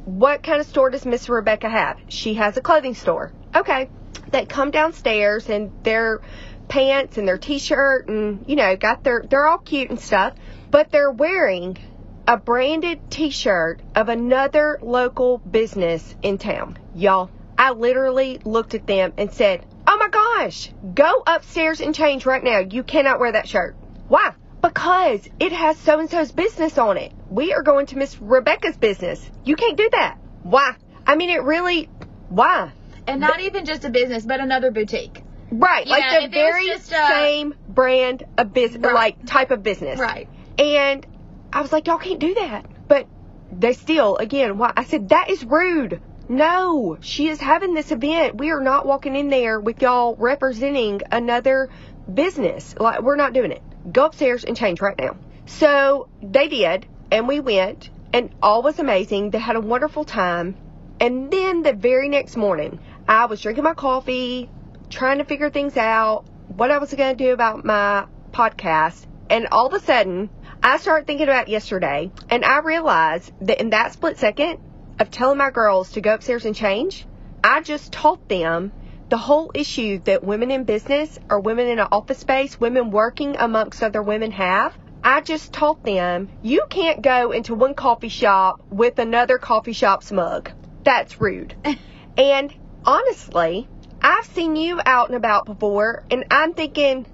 What 0.04 0.42
kind 0.42 0.60
of 0.60 0.66
store 0.66 0.90
does 0.90 1.06
Miss 1.06 1.30
Rebecca 1.30 1.68
have? 1.68 1.98
She 2.08 2.34
has 2.34 2.58
a 2.58 2.60
clothing 2.60 2.94
store. 2.94 3.32
Okay. 3.56 3.88
They 4.30 4.44
come 4.44 4.70
downstairs 4.70 5.48
and 5.48 5.72
their 5.82 6.20
pants 6.68 7.16
and 7.16 7.26
their 7.26 7.38
t-shirt 7.38 8.08
and 8.08 8.44
you 8.46 8.56
know 8.56 8.76
got 8.76 9.02
their 9.02 9.24
they're 9.28 9.46
all 9.46 9.58
cute 9.58 9.88
and 9.88 9.98
stuff, 9.98 10.34
but 10.70 10.90
they're 10.90 11.10
wearing 11.10 11.78
a 12.26 12.36
branded 12.36 13.10
t-shirt 13.10 13.80
of 13.94 14.08
another 14.08 14.78
local 14.82 15.38
business 15.38 16.14
in 16.22 16.38
town. 16.38 16.78
Y'all, 16.94 17.30
I 17.58 17.70
literally 17.72 18.40
looked 18.44 18.74
at 18.74 18.86
them 18.86 19.12
and 19.18 19.30
said, 19.32 19.64
"Oh 19.86 19.96
my 19.98 20.08
gosh, 20.08 20.70
go 20.94 21.22
upstairs 21.26 21.80
and 21.80 21.94
change 21.94 22.24
right 22.26 22.42
now. 22.42 22.58
You 22.60 22.82
cannot 22.82 23.20
wear 23.20 23.32
that 23.32 23.48
shirt." 23.48 23.76
Why? 24.08 24.32
Because 24.62 25.28
it 25.38 25.52
has 25.52 25.76
so 25.78 26.00
and 26.00 26.08
so's 26.10 26.32
business 26.32 26.78
on 26.78 26.96
it. 26.96 27.12
We 27.28 27.52
are 27.52 27.62
going 27.62 27.86
to 27.86 27.98
Miss 27.98 28.18
Rebecca's 28.20 28.76
business. 28.78 29.20
You 29.44 29.56
can't 29.56 29.76
do 29.76 29.88
that. 29.92 30.16
Why? 30.42 30.76
I 31.06 31.16
mean, 31.16 31.30
it 31.30 31.42
really. 31.42 31.88
Why? 32.30 32.72
and 33.06 33.20
not 33.20 33.38
even 33.40 33.66
just 33.66 33.84
a 33.84 33.90
business, 33.90 34.24
but 34.24 34.40
another 34.40 34.70
boutique. 34.70 35.22
Right, 35.52 35.84
You 35.84 35.92
like 35.92 36.04
know, 36.10 36.20
the 36.20 36.24
if 36.24 36.32
it 36.32 36.36
was 36.42 36.54
very 36.54 36.68
a- 36.70 36.74
uh, 37.04 37.08
same 37.10 37.54
brand 37.68 38.22
of 38.38 38.54
business, 38.54 38.82
Right. 38.82 38.94
like 38.94 39.26
type 39.26 39.50
of 39.50 39.62
business. 39.62 40.00
Right. 40.00 40.26
And 40.58 41.06
I 41.54 41.62
was 41.62 41.72
like, 41.72 41.86
y'all 41.86 41.98
can't 41.98 42.18
do 42.18 42.34
that. 42.34 42.66
But 42.88 43.06
they 43.52 43.74
still, 43.74 44.16
again, 44.16 44.58
why? 44.58 44.72
I 44.76 44.84
said, 44.84 45.10
that 45.10 45.30
is 45.30 45.44
rude. 45.44 46.02
No, 46.28 46.98
she 47.00 47.28
is 47.28 47.40
having 47.40 47.74
this 47.74 47.92
event. 47.92 48.36
We 48.36 48.50
are 48.50 48.60
not 48.60 48.86
walking 48.86 49.14
in 49.14 49.28
there 49.28 49.60
with 49.60 49.80
y'all 49.80 50.16
representing 50.16 51.02
another 51.12 51.70
business. 52.12 52.74
Like, 52.78 53.02
we're 53.02 53.16
not 53.16 53.34
doing 53.34 53.52
it. 53.52 53.62
Go 53.92 54.06
upstairs 54.06 54.42
and 54.44 54.56
change 54.56 54.80
right 54.80 54.98
now. 54.98 55.16
So 55.46 56.08
they 56.22 56.48
did, 56.48 56.86
and 57.12 57.28
we 57.28 57.38
went, 57.40 57.90
and 58.12 58.34
all 58.42 58.62
was 58.62 58.78
amazing. 58.78 59.30
They 59.30 59.38
had 59.38 59.56
a 59.56 59.60
wonderful 59.60 60.04
time. 60.04 60.56
And 60.98 61.30
then 61.30 61.62
the 61.62 61.72
very 61.72 62.08
next 62.08 62.36
morning, 62.36 62.80
I 63.06 63.26
was 63.26 63.40
drinking 63.40 63.64
my 63.64 63.74
coffee, 63.74 64.48
trying 64.90 65.18
to 65.18 65.24
figure 65.24 65.50
things 65.50 65.76
out, 65.76 66.24
what 66.48 66.70
I 66.70 66.78
was 66.78 66.92
going 66.94 67.16
to 67.16 67.24
do 67.24 67.32
about 67.32 67.64
my 67.64 68.06
podcast. 68.32 69.06
And 69.28 69.48
all 69.48 69.66
of 69.66 69.74
a 69.74 69.80
sudden, 69.80 70.30
I 70.66 70.78
started 70.78 71.06
thinking 71.06 71.28
about 71.28 71.48
yesterday, 71.48 72.10
and 72.30 72.42
I 72.42 72.60
realized 72.60 73.30
that 73.42 73.60
in 73.60 73.68
that 73.70 73.92
split 73.92 74.16
second 74.16 74.58
of 74.98 75.10
telling 75.10 75.36
my 75.36 75.50
girls 75.50 75.92
to 75.92 76.00
go 76.00 76.14
upstairs 76.14 76.46
and 76.46 76.56
change, 76.56 77.04
I 77.44 77.60
just 77.60 77.92
taught 77.92 78.30
them 78.30 78.72
the 79.10 79.18
whole 79.18 79.50
issue 79.54 79.98
that 80.04 80.24
women 80.24 80.50
in 80.50 80.64
business 80.64 81.18
or 81.28 81.40
women 81.40 81.68
in 81.68 81.80
an 81.80 81.88
office 81.92 82.20
space, 82.20 82.58
women 82.58 82.90
working 82.90 83.36
amongst 83.38 83.82
other 83.82 84.02
women 84.02 84.30
have. 84.30 84.74
I 85.04 85.20
just 85.20 85.52
taught 85.52 85.82
them 85.82 86.30
you 86.40 86.62
can't 86.70 87.02
go 87.02 87.32
into 87.32 87.54
one 87.54 87.74
coffee 87.74 88.08
shop 88.08 88.62
with 88.70 88.98
another 88.98 89.36
coffee 89.36 89.74
shop's 89.74 90.10
mug. 90.10 90.50
That's 90.82 91.20
rude. 91.20 91.54
and 92.16 92.54
honestly, 92.86 93.68
I've 94.00 94.24
seen 94.24 94.56
you 94.56 94.80
out 94.86 95.08
and 95.08 95.16
about 95.16 95.44
before, 95.44 96.04
and 96.10 96.24
I'm 96.30 96.54
thinking, 96.54 97.04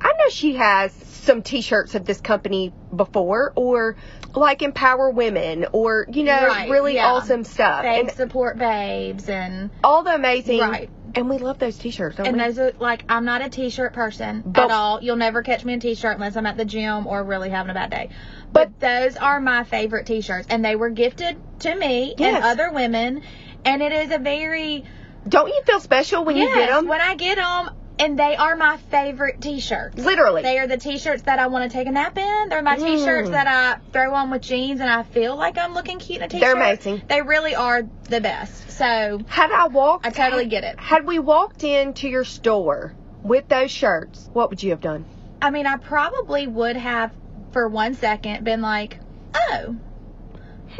I 0.00 0.12
know 0.18 0.28
she 0.30 0.54
has 0.54 0.92
some 0.92 1.42
t-shirts 1.42 1.94
of 1.94 2.04
this 2.04 2.20
company 2.20 2.72
before, 2.94 3.52
or 3.56 3.96
like 4.34 4.62
Empower 4.62 5.10
Women, 5.10 5.66
or, 5.72 6.06
you 6.12 6.22
know, 6.24 6.46
Right, 6.46 6.70
really 6.70 6.94
yeah. 6.94 7.12
awesome 7.12 7.44
stuff. 7.44 7.82
Babe 7.82 8.06
And 8.06 8.16
support 8.16 8.58
babes 8.58 9.28
and 9.28 9.70
all 9.82 10.04
the 10.04 10.14
amazing. 10.14 10.60
Right. 10.60 10.88
And 11.14 11.28
we 11.30 11.38
love 11.38 11.58
those 11.58 11.76
t-shirts, 11.78 12.18
and 12.18 12.34
we? 12.36 12.38
those 12.38 12.58
are 12.58 12.72
like 12.78 13.02
I'm 13.08 13.24
not 13.24 13.40
a 13.42 13.48
t-shirt 13.48 13.92
person 13.94 14.42
But- 14.46 14.64
at 14.66 14.70
all. 14.70 15.02
You'll 15.02 15.16
never 15.16 15.42
catch 15.42 15.64
me 15.64 15.72
in 15.72 15.80
t-shirt 15.80 16.14
unless 16.14 16.36
I'm 16.36 16.46
at 16.46 16.56
the 16.56 16.64
gym 16.66 17.06
or 17.06 17.24
really 17.24 17.48
having 17.50 17.70
a 17.70 17.74
bad 17.74 17.90
day. 17.90 18.10
But 18.52 18.78
those 18.78 19.16
are 19.16 19.40
my 19.40 19.64
favorite 19.64 20.06
t-shirts 20.06 20.46
and 20.50 20.64
they 20.64 20.76
were 20.76 20.90
gifted 20.90 21.36
to 21.60 21.74
me 21.74 22.14
Yes. 22.18 22.36
and 22.36 22.44
other 22.44 22.70
women 22.72 23.22
and 23.64 23.82
it 23.82 23.92
is 23.92 24.10
a 24.12 24.18
very 24.18 24.84
don't 25.28 25.48
you 25.48 25.60
feel 25.66 25.80
special 25.80 26.24
when 26.24 26.36
you 26.36 26.46
get 26.54 26.68
them? 26.70 26.86
when 26.86 27.00
I 27.00 27.14
get 27.16 27.36
them 27.36 27.70
and 27.98 28.18
they 28.18 28.36
are 28.36 28.56
my 28.56 28.76
favorite 28.90 29.40
t-shirts. 29.40 29.96
Literally. 29.96 30.42
They 30.42 30.58
are 30.58 30.66
the 30.66 30.76
t-shirts 30.76 31.22
that 31.22 31.38
I 31.38 31.48
want 31.48 31.70
to 31.70 31.76
take 31.76 31.86
a 31.88 31.90
nap 31.90 32.16
in. 32.16 32.48
They're 32.48 32.62
my 32.62 32.76
t-shirts 32.76 33.28
Mm. 33.28 33.32
that 33.32 33.46
I 33.46 33.78
throw 33.92 34.14
on 34.14 34.30
with 34.30 34.42
jeans 34.42 34.80
and 34.80 34.88
I 34.90 35.02
feel 35.02 35.36
like 35.36 35.58
I'm 35.58 35.74
looking 35.74 35.98
cute 35.98 36.18
in 36.18 36.24
a 36.24 36.28
t-shirt. 36.28 36.40
They're 36.40 36.54
amazing. 36.56 37.02
They 37.08 37.22
really 37.22 37.54
are 37.54 37.82
the 38.04 38.20
best. 38.20 38.70
So 38.70 39.20
had 39.26 39.50
I 39.50 39.66
walked, 39.68 40.06
I 40.06 40.10
totally 40.10 40.46
get 40.46 40.64
it. 40.64 40.78
Had 40.78 41.06
we 41.06 41.18
walked 41.18 41.64
into 41.64 42.08
your 42.08 42.24
store 42.24 42.94
with 43.22 43.48
those 43.48 43.70
shirts, 43.70 44.30
what 44.32 44.50
would 44.50 44.62
you 44.62 44.70
have 44.70 44.80
done? 44.80 45.04
I 45.42 45.50
mean, 45.50 45.66
I 45.66 45.76
probably 45.76 46.46
would 46.46 46.76
have, 46.76 47.12
for 47.52 47.68
one 47.68 47.94
second, 47.94 48.44
been 48.44 48.60
like, 48.62 48.98
"Oh, 49.34 49.76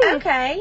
okay." 0.01 0.59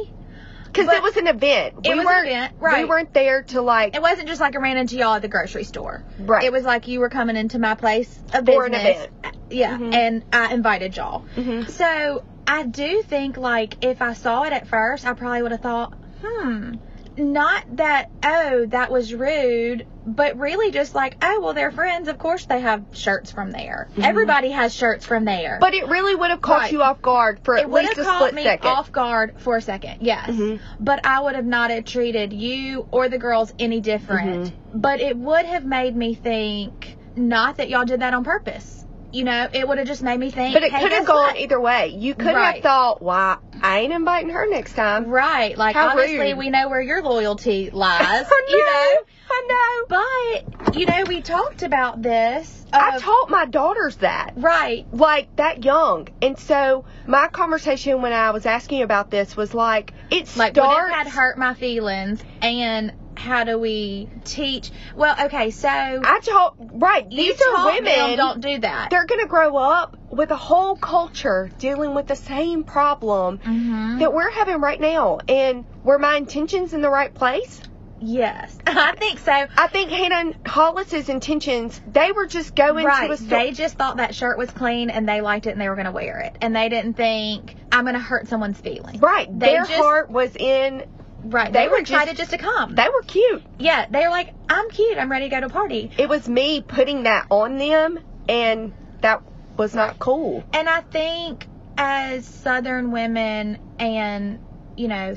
Because 0.73 0.93
it 0.93 1.03
was 1.03 1.17
an 1.17 1.27
event. 1.27 1.75
it 1.85 1.89
we 1.91 1.95
was 1.97 1.99
an 2.01 2.05
weren't, 2.07 2.27
event, 2.29 2.53
We 2.61 2.85
weren't 2.85 3.15
there 3.15 3.43
to 3.43 3.63
like. 3.63 3.95
It 3.97 4.03
wasn't 4.03 4.29
just 4.29 4.41
like 4.41 4.55
I 4.55 4.59
ran 4.59 4.77
into 4.77 4.97
y'all 4.97 5.15
at 5.15 5.23
the 5.23 5.29
grocery 5.29 5.65
store. 5.65 6.03
Right. 6.19 6.45
It 6.45 6.53
was 6.53 6.65
like 6.65 6.89
you 6.89 7.01
were 7.01 7.09
coming 7.09 7.37
into 7.37 7.59
my 7.59 7.75
place 7.75 8.17
of 8.35 8.47
For 8.47 8.67
an 8.67 8.75
event. 8.75 9.11
Yeah, 9.51 9.77
Mhm. 9.79 9.95
and 9.95 10.25
I 10.33 10.53
invited 10.53 10.97
y'all. 10.97 11.25
Mhm. 11.37 11.69
So 11.71 12.23
I 12.47 12.65
do 12.65 13.03
think 13.03 13.37
like 13.37 13.77
if 13.85 14.03
I 14.03 14.13
saw 14.13 14.43
it 14.45 14.53
at 14.53 14.67
first, 14.69 15.07
I 15.07 15.15
probably 15.15 15.43
would 15.43 15.53
have 15.53 15.61
thought, 15.63 15.95
"Hmm, 16.23 16.75
not 17.19 17.65
that 17.77 18.11
oh 18.23 18.67
that 18.67 18.91
was 18.91 19.13
rude 19.13 19.87
but 20.07 20.39
really 20.39 20.71
just 20.71 20.95
like 20.95 21.17
oh 21.23 21.41
well 21.41 21.53
they're 21.55 21.71
friends 21.73 22.09
of 22.09 22.19
course 22.19 22.47
they 22.47 22.61
have 22.61 22.85
shirts 22.93 23.31
from 23.33 23.51
there 23.51 23.89
everybody 24.01 24.51
has 24.51 24.75
shirts 24.75 25.05
from 25.05 25.25
there 25.25 25.39
Mm-hmm. 25.39 25.61
But 25.61 25.75
it 25.75 25.89
really 25.89 26.15
would 26.15 26.31
have 26.31 26.41
caught 26.41 26.61
Right. 26.61 26.73
you 26.73 26.83
off 26.83 27.03
guard 27.03 27.41
for 27.45 27.57
at 27.57 27.63
it 27.63 27.71
would 27.71 27.83
least 27.83 27.97
have 27.97 28.07
a 28.07 28.09
caught 28.09 28.19
split 28.21 28.35
me 28.35 28.43
second. 28.45 28.69
off 28.71 28.93
guard 28.93 29.35
for 29.39 29.57
a 29.57 29.63
second 29.63 29.99
yes 30.01 30.31
Mhm. 30.31 30.61
but 30.81 31.05
i 31.05 31.21
would 31.21 31.35
have 31.35 31.45
not 31.47 31.71
have 31.71 31.85
treated 31.85 32.33
you 32.33 32.87
or 32.93 33.09
the 33.09 33.19
girls 33.19 33.53
any 33.59 33.81
different 33.81 34.53
Mm-hmm. 34.53 34.81
but 34.81 35.01
it 35.01 35.17
would 35.17 35.45
have 35.47 35.65
made 35.65 35.95
me 35.97 36.15
think 36.15 36.97
not 37.17 37.57
that 37.57 37.69
y'all 37.69 37.85
did 37.85 38.01
that 38.01 38.15
on 38.15 38.25
purpose 38.25 38.85
you 39.11 39.25
know 39.25 39.49
it 39.53 39.67
would 39.67 39.79
have 39.79 39.87
just 39.87 40.03
made 40.03 40.19
me 40.21 40.31
think 40.31 40.55
But 40.55 40.63
it 40.63 40.71
hey, 40.73 40.83
could 40.83 40.93
have 40.93 41.07
gone 41.07 41.17
what? 41.17 41.37
either 41.39 41.59
way. 41.59 41.89
You 41.89 42.15
could 42.15 42.35
have 42.35 42.59
thought, 42.63 43.01
"Why 43.01 43.39
I 43.63 43.81
ain't 43.81 43.93
inviting 43.93 44.31
her 44.31 44.47
next 44.49 44.75
time." 44.75 45.07
right 45.07 45.57
like 45.57 45.75
How 45.75 45.89
obviously 45.89 46.31
rude. 46.31 46.39
we 46.39 46.51
know 46.51 46.69
where 46.69 46.81
your 46.81 47.03
loyalty 47.03 47.71
lies 47.73 48.01
I 48.01 48.47
you 48.49 48.59
know 48.59 48.73
know. 48.73 49.05
I 49.31 49.47
know. 49.49 50.45
But 50.65 50.77
you 50.77 50.87
know, 50.87 51.05
we 51.07 51.21
talked 51.21 51.63
about 51.63 52.03
this. 52.03 52.67
I 52.73 52.99
taught 52.99 53.31
my 53.31 53.47
daughters 53.47 53.97
that. 53.97 54.33
right. 54.37 54.87
like 54.93 55.35
that 55.37 55.65
young. 55.65 56.09
And 56.23 56.39
so 56.39 56.85
my 57.07 57.29
conversation 57.29 58.03
when 58.03 58.13
I 58.13 58.31
was 58.31 58.47
asking 58.47 58.83
about 58.83 59.11
this 59.11 59.37
was 59.37 59.55
like 59.55 59.93
it 60.11 60.35
Like 60.37 60.55
starts 60.55 60.59
what 60.59 60.91
if 60.91 60.97
had 60.97 61.07
hurt 61.09 61.39
my 61.39 61.55
feelings, 61.55 62.23
and 62.43 62.93
how 63.19 63.45
do 63.45 63.59
we 63.59 64.09
teach? 64.25 64.71
Well, 64.97 65.15
okay, 65.27 65.51
so 65.51 65.69
I 65.69 66.21
taught 66.21 66.55
right. 66.59 67.11
you 67.11 67.17
These 67.33 67.43
are 67.43 67.67
women. 67.67 68.17
don't 68.17 68.41
do 68.41 68.59
that. 68.61 68.91
they're 68.91 69.07
gonna 69.07 69.27
grow 69.27 69.57
up 69.57 69.97
with 70.11 70.31
a 70.31 70.37
whole 70.37 70.77
culture 70.77 71.51
dealing 71.59 71.95
with 71.95 72.07
the 72.07 72.17
same 72.17 72.65
problem 72.65 73.39
hmm 73.39 73.99
that 73.99 74.13
we're 74.15 74.31
having 74.31 74.61
right 74.61 74.81
now. 74.81 75.19
And 75.29 75.65
were 75.85 75.99
my 75.99 76.17
intentions 76.17 76.73
in 76.73 76.81
the 76.83 76.91
right 76.91 77.13
place? 77.13 77.61
Yes, 78.01 78.57
I 78.67 78.95
think 78.95 79.19
so. 79.19 79.33
I 79.33 79.67
think 79.67 79.91
Hannah 79.91 80.33
Hollis's 80.47 81.09
intentions, 81.09 81.81
they 81.91 82.13
were 82.13 82.27
just 82.29 82.55
going 82.55 82.87
right. 82.87 83.09
to 83.09 83.13
a 83.15 83.17
store. 83.17 83.29
They 83.29 83.51
just 83.51 83.77
thought 83.77 83.97
that 83.97 84.15
shirt 84.15 84.39
was 84.39 84.49
clean 84.53 84.89
and 84.91 85.09
they 85.09 85.21
liked 85.21 85.49
it 85.49 85.51
and 85.51 85.61
they 85.61 85.69
were 85.69 85.75
going 85.75 85.87
to 85.87 85.91
wear 85.91 86.21
it. 86.21 86.37
And 86.41 86.55
they 86.55 86.69
didn't 86.69 86.95
think, 86.95 87.57
I'm 87.73 87.83
going 87.85 87.95
to 87.95 88.01
hurt 88.01 88.29
someone's 88.29 88.61
feelings. 88.61 89.01
right. 89.03 89.27
They 89.37 89.47
Their 89.55 89.65
just- 89.65 89.73
heart 89.73 90.11
was 90.11 90.37
in 90.37 90.85
Right. 91.25 91.53
They 91.53 91.61
They, 91.61 91.67
were 91.69 91.73
were 91.73 91.79
just- 91.81 91.91
excited 91.91 92.17
just, 92.17 92.31
to 92.31 92.39
come. 92.39 92.75
they 92.75 92.89
were 92.89 93.03
cute. 93.03 93.43
yeah. 93.59 93.87
They 93.91 94.01
were 94.05 94.11
like, 94.11 94.33
I'm 94.49 94.71
cute. 94.71 94.99
I'm 94.99 95.11
ready 95.11 95.27
to 95.29 95.31
go 95.35 95.41
to 95.41 95.47
a 95.47 95.51
party. 95.51 95.91
It 95.99 96.09
was 96.09 96.29
me 96.29 96.61
putting 96.63 97.03
that 97.05 97.27
on 97.31 97.59
them 97.59 97.99
and 98.29 98.73
that 99.01 99.23
was 99.57 99.75
not 99.75 99.99
cool. 99.99 100.45
And 100.53 100.69
I 100.69 100.81
think 100.83 101.47
as 101.77 102.25
Southern 102.27 102.91
women, 102.93 103.59
and 103.79 104.39
you 104.77 104.89
know, 104.89 105.15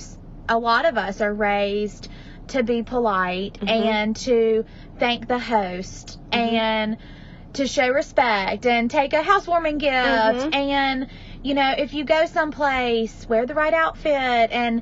a 0.49 0.57
lot 0.57 0.85
of 0.85 0.97
us 0.97 1.21
are 1.21 1.33
raised 1.33 2.07
to 2.49 2.63
be 2.63 2.83
polite 2.83 3.59
Mhm. 3.61 3.69
and 3.69 4.15
to 4.17 4.65
thank 4.99 5.27
the 5.27 5.39
host 5.39 6.19
Mhm. 6.31 6.37
and 6.37 6.97
to 7.53 7.67
show 7.67 7.87
respect 7.89 8.65
and 8.65 8.89
take 8.89 9.13
a 9.13 9.21
housewarming 9.21 9.77
gift 9.77 9.93
Mhm. 9.93 10.55
and 10.55 11.07
you 11.43 11.53
know 11.53 11.73
if 11.77 11.93
you 11.93 12.03
go 12.05 12.25
someplace 12.25 13.27
wear 13.29 13.45
the 13.45 13.53
right 13.53 13.73
outfit 13.73 14.49
and 14.51 14.81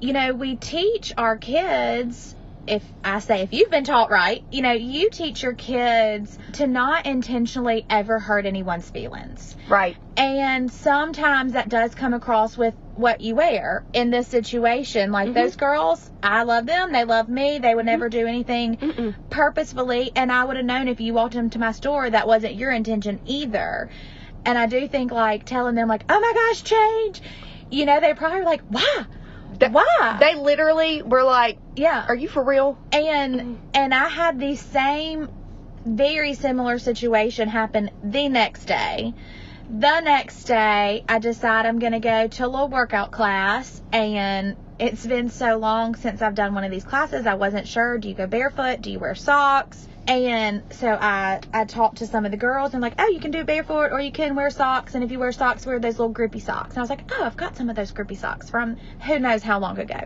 you 0.00 0.12
know 0.12 0.34
we 0.34 0.56
teach 0.56 1.12
our 1.16 1.36
kids 1.36 2.34
if 2.66 2.84
I 3.02 3.20
say 3.20 3.40
if 3.40 3.54
you've 3.54 3.70
been 3.70 3.84
taught 3.84 4.10
right, 4.10 4.44
you 4.50 4.60
know, 4.60 4.72
you 4.72 5.08
teach 5.08 5.42
your 5.42 5.54
kids 5.54 6.38
to 6.54 6.66
not 6.66 7.06
intentionally 7.06 7.86
ever 7.88 8.18
hurt 8.18 8.44
anyone's 8.44 8.90
feelings. 8.90 9.56
Right. 9.68 9.96
And 10.18 10.70
sometimes 10.70 11.54
that 11.54 11.70
does 11.70 11.94
come 11.94 12.12
across 12.12 12.58
with 12.58 12.74
what 12.94 13.22
you 13.22 13.36
wear 13.36 13.84
in 13.94 14.10
this 14.10 14.28
situation. 14.28 15.12
Like 15.12 15.30
Mhm. 15.30 15.34
those 15.34 15.56
girls, 15.56 16.10
I 16.22 16.42
love 16.42 16.66
them. 16.66 16.92
They 16.92 17.04
love 17.04 17.30
me. 17.30 17.58
They 17.58 17.74
would 17.74 17.86
never 17.86 18.10
do 18.10 18.26
anything 18.26 18.76
Mm-mm. 18.76 19.14
purposefully. 19.30 20.10
And 20.14 20.30
I 20.30 20.44
would 20.44 20.56
have 20.56 20.66
known 20.66 20.88
if 20.88 21.00
you 21.00 21.14
walked 21.14 21.36
into 21.36 21.58
my 21.58 21.72
store 21.72 22.10
that 22.10 22.26
wasn't 22.26 22.54
your 22.56 22.70
intention 22.70 23.18
either. 23.24 23.88
And 24.44 24.58
I 24.58 24.66
do 24.66 24.86
think 24.88 25.10
like 25.10 25.44
telling 25.44 25.74
them 25.74 25.88
like, 25.88 26.04
oh 26.10 26.20
my 26.20 26.32
gosh, 26.34 26.62
change. 26.64 27.22
You 27.70 27.86
know, 27.86 27.98
they 28.00 28.12
probably 28.12 28.42
like, 28.42 28.62
why? 28.68 29.06
Th- 29.60 29.72
Why? 29.72 30.16
They 30.20 30.34
literally 30.34 31.02
were 31.02 31.22
like, 31.22 31.58
yeah. 31.76 32.04
"Are 32.06 32.14
you 32.14 32.28
for 32.28 32.42
real?" 32.42 32.78
and 32.92 33.34
mm-hmm. 33.34 33.54
and 33.74 33.94
I 33.94 34.08
had 34.08 34.38
the 34.38 34.56
same 34.56 35.28
very 35.84 36.34
similar 36.34 36.78
situation 36.78 37.48
happen 37.48 37.90
the 38.02 38.28
next 38.28 38.66
day. 38.66 39.14
The 39.70 40.00
next 40.00 40.44
day, 40.44 41.04
I 41.08 41.18
decide 41.18 41.66
I'm 41.66 41.78
going 41.78 41.92
to 41.92 42.00
go 42.00 42.26
to 42.26 42.46
a 42.46 42.48
little 42.48 42.68
workout 42.68 43.10
class, 43.10 43.82
and 43.92 44.56
it's 44.78 45.04
been 45.04 45.28
so 45.28 45.58
long 45.58 45.94
since 45.94 46.22
I've 46.22 46.34
done 46.34 46.54
one 46.54 46.64
of 46.64 46.70
these 46.70 46.84
classes. 46.84 47.26
I 47.26 47.34
wasn't 47.34 47.68
sure. 47.68 47.98
Do 47.98 48.08
you 48.08 48.14
go 48.14 48.26
barefoot? 48.26 48.80
Do 48.80 48.90
you 48.90 48.98
wear 48.98 49.14
socks? 49.14 49.86
And 50.08 50.62
so 50.70 50.88
I 50.88 51.40
I 51.52 51.64
talked 51.66 51.98
to 51.98 52.06
some 52.06 52.24
of 52.24 52.30
the 52.30 52.38
girls 52.38 52.72
and 52.72 52.80
like, 52.80 52.94
oh, 52.98 53.08
you 53.08 53.20
can 53.20 53.30
do 53.30 53.44
barefoot 53.44 53.90
or 53.92 54.00
you 54.00 54.10
can 54.10 54.34
wear 54.34 54.48
socks, 54.50 54.94
and 54.94 55.04
if 55.04 55.10
you 55.10 55.18
wear 55.18 55.32
socks, 55.32 55.66
wear 55.66 55.78
those 55.78 55.98
little 55.98 56.12
grippy 56.12 56.40
socks. 56.40 56.70
And 56.70 56.78
I 56.78 56.80
was 56.80 56.90
like, 56.90 57.02
oh, 57.12 57.24
I've 57.24 57.36
got 57.36 57.56
some 57.56 57.68
of 57.68 57.76
those 57.76 57.92
grippy 57.92 58.14
socks 58.14 58.48
from 58.48 58.78
who 59.06 59.18
knows 59.18 59.42
how 59.42 59.58
long 59.60 59.78
ago. 59.78 60.00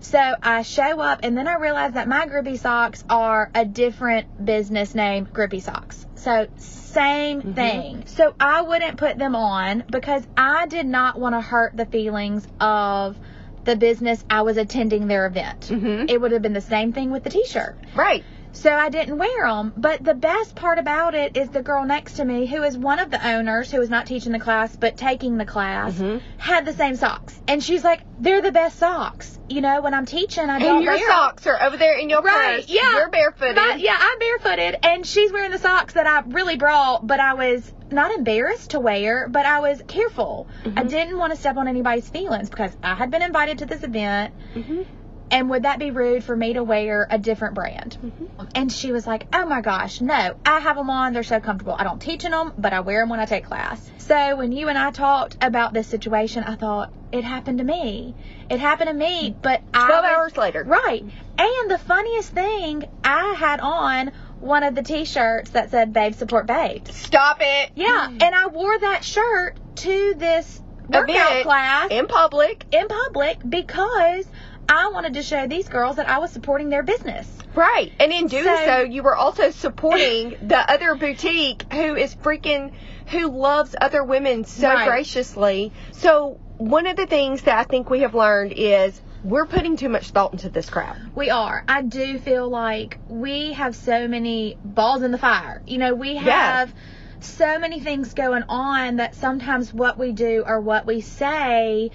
So 0.00 0.18
I 0.42 0.62
show 0.62 1.00
up 1.00 1.20
and 1.22 1.36
then 1.36 1.46
I 1.48 1.56
realize 1.56 1.92
that 1.92 2.08
my 2.08 2.26
Grippy 2.26 2.58
socks 2.58 3.04
are 3.08 3.50
a 3.54 3.64
different 3.64 4.44
business 4.44 4.94
name, 4.94 5.26
Grippy 5.32 5.60
socks. 5.60 6.06
So 6.16 6.46
same 6.56 7.40
Mhm. 7.40 7.54
thing. 7.54 8.02
So 8.06 8.34
I 8.38 8.62
wouldn't 8.62 8.98
put 8.98 9.16
them 9.18 9.34
on 9.34 9.84
because 9.90 10.22
I 10.36 10.66
did 10.66 10.84
not 10.86 11.18
want 11.18 11.34
to 11.34 11.40
hurt 11.40 11.74
the 11.76 11.86
feelings 11.86 12.46
of 12.60 13.18
the 13.64 13.76
business 13.76 14.22
I 14.28 14.42
was 14.42 14.58
attending 14.58 15.06
their 15.06 15.24
event. 15.24 15.68
Mhm. 15.70 16.10
It 16.10 16.20
would 16.20 16.32
have 16.32 16.42
been 16.42 16.52
the 16.52 16.60
same 16.60 16.92
thing 16.92 17.10
with 17.10 17.24
the 17.24 17.30
t-shirt. 17.30 17.76
Right. 17.94 18.22
So 18.54 18.72
I 18.72 18.88
didn't 18.88 19.18
wear 19.18 19.46
them. 19.46 19.72
But 19.76 20.02
the 20.02 20.14
best 20.14 20.54
part 20.54 20.78
about 20.78 21.14
it 21.14 21.36
is 21.36 21.50
the 21.50 21.60
girl 21.62 21.84
next 21.84 22.14
to 22.14 22.24
me, 22.24 22.46
who 22.46 22.62
is 22.62 22.78
one 22.78 22.98
of 23.00 23.10
the 23.10 23.28
owners, 23.28 23.70
who 23.70 23.80
is 23.80 23.90
not 23.90 24.06
teaching 24.06 24.32
the 24.32 24.38
class 24.38 24.74
but 24.76 24.96
taking 24.96 25.36
the 25.36 25.44
class, 25.44 25.92
Mhm. 25.94 26.20
had 26.38 26.64
the 26.64 26.72
same 26.72 26.94
socks. 26.96 27.38
And 27.48 27.62
she's 27.62 27.82
like, 27.84 28.00
they're 28.18 28.40
the 28.40 28.52
best 28.52 28.78
socks. 28.78 29.38
You 29.48 29.60
know, 29.60 29.80
when 29.82 29.92
I'm 29.92 30.06
teaching, 30.06 30.48
I 30.48 30.58
don't 30.60 30.76
And 30.76 30.84
your 30.84 30.94
wear 30.94 31.02
'em. 31.02 31.10
socks 31.10 31.46
are 31.46 31.60
over 31.62 31.76
there 31.76 31.98
in 31.98 32.08
your 32.08 32.22
Right, 32.22 32.60
purse. 32.60 32.68
yeah. 32.68 32.96
You're 32.96 33.10
barefooted. 33.10 33.56
But, 33.56 33.80
yeah, 33.80 33.96
I'm 34.00 34.18
barefooted, 34.20 34.78
and 34.84 35.04
she's 35.04 35.32
wearing 35.32 35.50
the 35.50 35.58
socks 35.58 35.94
that 35.94 36.06
I 36.06 36.22
really 36.28 36.56
brought, 36.56 37.06
but 37.06 37.20
I 37.20 37.34
was 37.34 37.70
not 37.90 38.12
embarrassed 38.12 38.70
to 38.70 38.80
wear, 38.80 39.28
but 39.28 39.44
I 39.46 39.60
was 39.60 39.82
careful. 39.88 40.46
I 40.64 40.68
Mhm. 40.84 40.88
didn't 40.88 41.18
want 41.18 41.32
to 41.32 41.38
step 41.38 41.56
on 41.56 41.68
anybody's 41.68 42.08
feelings 42.08 42.48
because 42.48 42.74
I 42.82 42.94
had 42.94 43.10
been 43.10 43.22
invited 43.22 43.58
to 43.58 43.66
this 43.66 43.82
event, 43.82 44.32
Mhm. 44.54 44.86
And 45.30 45.50
would 45.50 45.62
that 45.64 45.78
be 45.78 45.90
rude 45.90 46.22
for 46.24 46.36
me 46.36 46.52
to 46.54 46.62
wear 46.62 47.06
a 47.10 47.18
different 47.18 47.54
brand? 47.54 47.96
Mhm. 48.04 48.48
And 48.54 48.70
she 48.72 48.92
was 48.92 49.06
like, 49.06 49.26
"Oh 49.32 49.46
my 49.46 49.60
gosh, 49.60 50.00
no! 50.00 50.34
I 50.46 50.60
have 50.60 50.76
them 50.76 50.90
on. 50.90 51.12
They're 51.12 51.22
so 51.22 51.40
comfortable. 51.40 51.74
I 51.78 51.84
don't 51.84 52.00
teach 52.00 52.24
in 52.24 52.30
them, 52.30 52.52
but 52.58 52.72
I 52.72 52.80
wear 52.80 53.00
them 53.02 53.08
when 53.08 53.20
I 53.20 53.24
take 53.24 53.44
class." 53.46 53.90
So 53.98 54.36
when 54.36 54.52
you 54.52 54.68
and 54.68 54.76
I 54.78 54.90
talked 54.90 55.36
about 55.40 55.72
this 55.72 55.86
situation, 55.88 56.44
I 56.44 56.56
thought 56.56 56.92
it 57.10 57.24
happened 57.24 57.58
to 57.58 57.64
me. 57.64 58.14
It 58.50 58.60
happened 58.60 58.88
to 58.88 58.94
me, 58.94 59.34
but 59.40 59.60
I 59.72 59.86
Twelve 59.86 60.04
was- 60.04 60.12
hours 60.16 60.36
later. 60.36 60.62
Right. 60.64 61.02
And 61.38 61.70
the 61.70 61.78
funniest 61.78 62.30
thing, 62.32 62.84
I 63.02 63.34
had 63.38 63.60
on 63.60 64.12
one 64.40 64.62
of 64.62 64.74
the 64.74 64.82
T-shirts 64.82 65.50
that 65.50 65.70
said 65.70 65.92
"Babe 65.92 66.14
Support 66.14 66.46
babe. 66.46 66.86
Stop 66.88 67.38
it. 67.40 67.70
Yeah, 67.74 68.06
and 68.08 68.22
I 68.34 68.48
wore 68.48 68.78
that 68.78 69.02
shirt 69.04 69.54
to 69.76 70.14
this 70.18 70.60
workout 70.86 71.42
class 71.44 71.88
In 71.90 72.06
public. 72.06 72.66
in 72.70 72.86
public 72.88 73.38
because 73.48 74.26
I 74.68 74.90
wanted 74.92 75.14
to 75.14 75.22
show 75.22 75.46
these 75.46 75.68
girls 75.68 75.96
that 75.96 76.08
I 76.08 76.18
was 76.18 76.30
supporting 76.32 76.68
their 76.70 76.82
business. 76.82 77.28
Right. 77.54 77.92
And 78.00 78.12
in 78.12 78.26
doing 78.26 78.44
so, 78.44 78.64
So- 78.64 78.80
you 78.82 79.02
were 79.02 79.14
also 79.16 79.50
supporting 79.50 80.36
the 80.42 80.58
other 80.70 80.94
boutique 80.94 81.64
who 81.72 81.94
is 81.96 82.14
freaking, 82.16 82.72
who 83.06 83.28
loves 83.30 83.76
other 83.80 84.02
women 84.02 84.44
so 84.44 84.68
Right. 84.68 84.88
graciously. 84.88 85.72
So, 85.92 86.38
one 86.58 86.86
of 86.86 86.96
the 86.96 87.06
things 87.06 87.42
that 87.42 87.58
I 87.58 87.64
think 87.64 87.90
we 87.90 88.00
have 88.00 88.14
learned 88.14 88.52
is 88.56 89.00
we're 89.24 89.46
putting 89.46 89.76
too 89.76 89.88
much 89.88 90.10
thought 90.10 90.32
into 90.32 90.48
this 90.50 90.68
crap. 90.70 90.96
We 91.14 91.30
are. 91.30 91.64
I 91.66 91.82
do 91.82 92.18
feel 92.18 92.48
like 92.48 92.98
we 93.08 93.52
have 93.54 93.74
so 93.74 94.06
many 94.06 94.56
balls 94.64 95.02
in 95.02 95.10
the 95.12 95.18
fire. 95.18 95.62
You 95.66 95.78
know, 95.78 95.94
we 95.94 96.12
Yeah. 96.12 96.20
have 96.20 96.74
so 97.20 97.58
many 97.58 97.80
things 97.80 98.12
going 98.14 98.44
on 98.48 98.96
that 98.96 99.14
sometimes 99.14 99.72
what 99.72 99.98
we 99.98 100.12
do 100.12 100.44
or 100.46 100.60
what 100.60 100.86
we 100.86 101.00
say, 101.00 101.90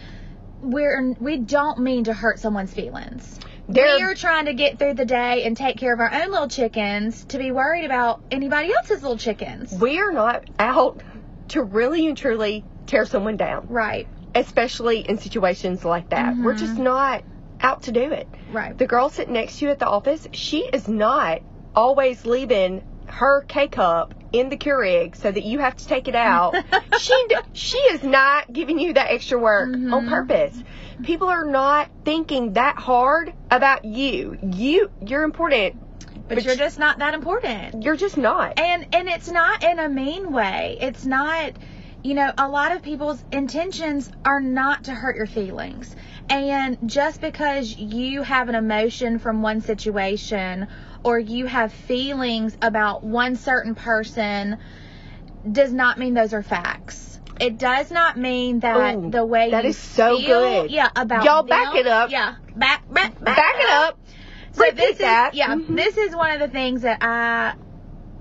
we're 0.62 1.13
we 1.20 1.38
don't 1.38 1.80
mean 1.80 2.06
to 2.06 2.13
hurt 2.13 2.39
someone's 2.39 2.74
feelings. 2.74 3.39
There- 3.68 3.98
we 3.98 4.04
are 4.04 4.16
trying 4.16 4.46
to 4.46 4.54
get 4.54 4.80
through 4.80 4.96
the 4.96 5.06
day 5.06 5.44
and 5.44 5.56
take 5.56 5.78
care 5.78 5.94
of 5.94 6.00
our 6.00 6.12
own 6.12 6.32
little 6.32 6.48
chickens 6.48 7.25
to 7.25 7.38
be 7.38 7.51
worried 7.51 7.86
about 7.86 8.22
anybody 8.32 8.74
else's 8.74 9.01
little 9.04 9.18
chickens. 9.18 9.72
We 9.74 10.00
are 10.00 10.12
not 10.12 10.44
out 10.58 11.01
to 11.50 11.63
really 11.63 12.08
and 12.08 12.18
truly 12.18 12.63
tear 12.88 13.06
someone 13.06 13.38
down, 13.38 13.68
Right. 13.70 14.08
especially 14.34 15.00
in 15.08 15.18
situations 15.20 15.86
like 15.86 16.10
that. 16.10 16.36
We're 16.38 16.56
Mhm. 16.56 16.60
just 16.60 16.78
not 16.78 17.24
out 17.62 17.84
to 17.84 17.92
do 17.92 18.12
it. 18.12 18.28
Right. 18.51 18.75
The 18.78 18.88
girl 18.88 19.10
sitting 19.10 19.34
next 19.34 19.60
to 19.60 19.66
you 19.66 19.72
at 19.72 19.80
the 19.80 19.88
office, 19.88 20.28
she 20.32 20.60
is 20.74 20.88
not 20.88 21.42
always 21.75 22.25
leaving 22.25 22.82
her 23.12 23.42
K 23.48 23.68
cup 23.68 24.13
in 24.32 24.50
the 24.50 24.58
Keurig 24.58 25.16
so 25.16 25.32
that 25.32 25.44
you 25.44 25.60
have 25.60 25.75
to 25.78 25.88
take 25.88 26.08
it 26.08 26.16
out. 26.16 26.56
she 27.00 27.28
she 27.54 27.78
is 27.78 28.04
not 28.04 28.51
giving 28.51 28.80
you 28.80 28.94
that 28.94 29.12
extra 29.12 29.39
work 29.39 29.70
on 29.74 29.82
Mhm. 30.06 30.10
purpose. 30.10 30.63
People 31.04 31.28
are 31.30 31.46
not 31.46 31.89
thinking 32.06 32.54
that 32.54 32.78
hard 32.78 33.34
about 33.50 33.86
you. 33.86 34.38
You 34.42 34.92
you're 35.01 35.24
important, 35.24 35.80
but, 36.28 36.36
but 36.36 36.46
you're 36.46 36.56
just 36.56 36.78
not 36.80 37.00
that 37.00 37.13
important. 37.13 37.84
you're 37.84 37.96
just 37.98 38.18
not. 38.18 38.60
And 38.60 38.86
and 38.94 39.08
it's 39.08 39.30
not 39.30 39.63
in 39.63 39.80
a 39.80 39.89
mean 39.89 40.32
way. 40.32 40.78
It's 40.80 41.06
not 41.06 41.54
you 42.01 42.13
know, 42.13 42.32
a 42.38 42.48
lot 42.48 42.74
of 42.74 42.82
people's 42.82 43.22
intentions 43.30 44.10
are 44.24 44.39
not 44.39 44.86
to 44.86 44.94
hurt 44.94 45.18
your 45.18 45.28
feelings. 45.28 45.94
And 46.29 46.77
just 46.86 47.21
because 47.21 47.75
you 47.77 48.21
have 48.21 48.50
an 48.50 48.55
emotion 48.55 49.17
from 49.19 49.41
one 49.41 49.62
situation 49.62 50.67
or 51.03 51.17
you 51.17 51.48
have 51.48 51.74
feelings 51.74 52.55
about 52.62 53.03
one 53.03 53.36
certain 53.36 53.74
person 53.74 54.57
does 55.50 55.74
not 55.74 55.98
mean 55.98 56.13
those 56.13 56.33
are 56.33 56.43
facts. 56.43 57.19
It 57.39 57.57
does 57.57 57.89
not 57.89 58.17
mean 58.17 58.59
that 58.59 58.95
Ooh, 58.95 59.09
the 59.09 59.25
way 59.25 59.51
that 59.51 59.63
you 59.63 59.69
is 59.69 59.77
so 59.77 60.17
feel, 60.17 60.63
good. 60.63 60.71
Yeah, 60.71 60.89
about 60.95 61.24
Y'all 61.25 61.43
back 61.43 61.75
it 61.75 61.88
up. 61.88 62.12
Yeah, 62.12 62.36
back 62.55 62.83
back 62.93 63.17
back, 63.24 63.36
Back 63.38 63.55
it 63.57 63.69
up. 63.69 64.00
so 64.51 64.63
Repeat 64.65 64.75
this 64.75 64.98
that. 65.00 65.33
is 65.33 65.38
yeah, 65.39 65.55
Mhm. 65.55 65.75
this 65.75 65.98
is 65.98 66.15
one 66.15 66.31
of 66.31 66.39
the 66.41 66.50
things 66.50 66.81
that 66.81 66.98
I 67.01 67.53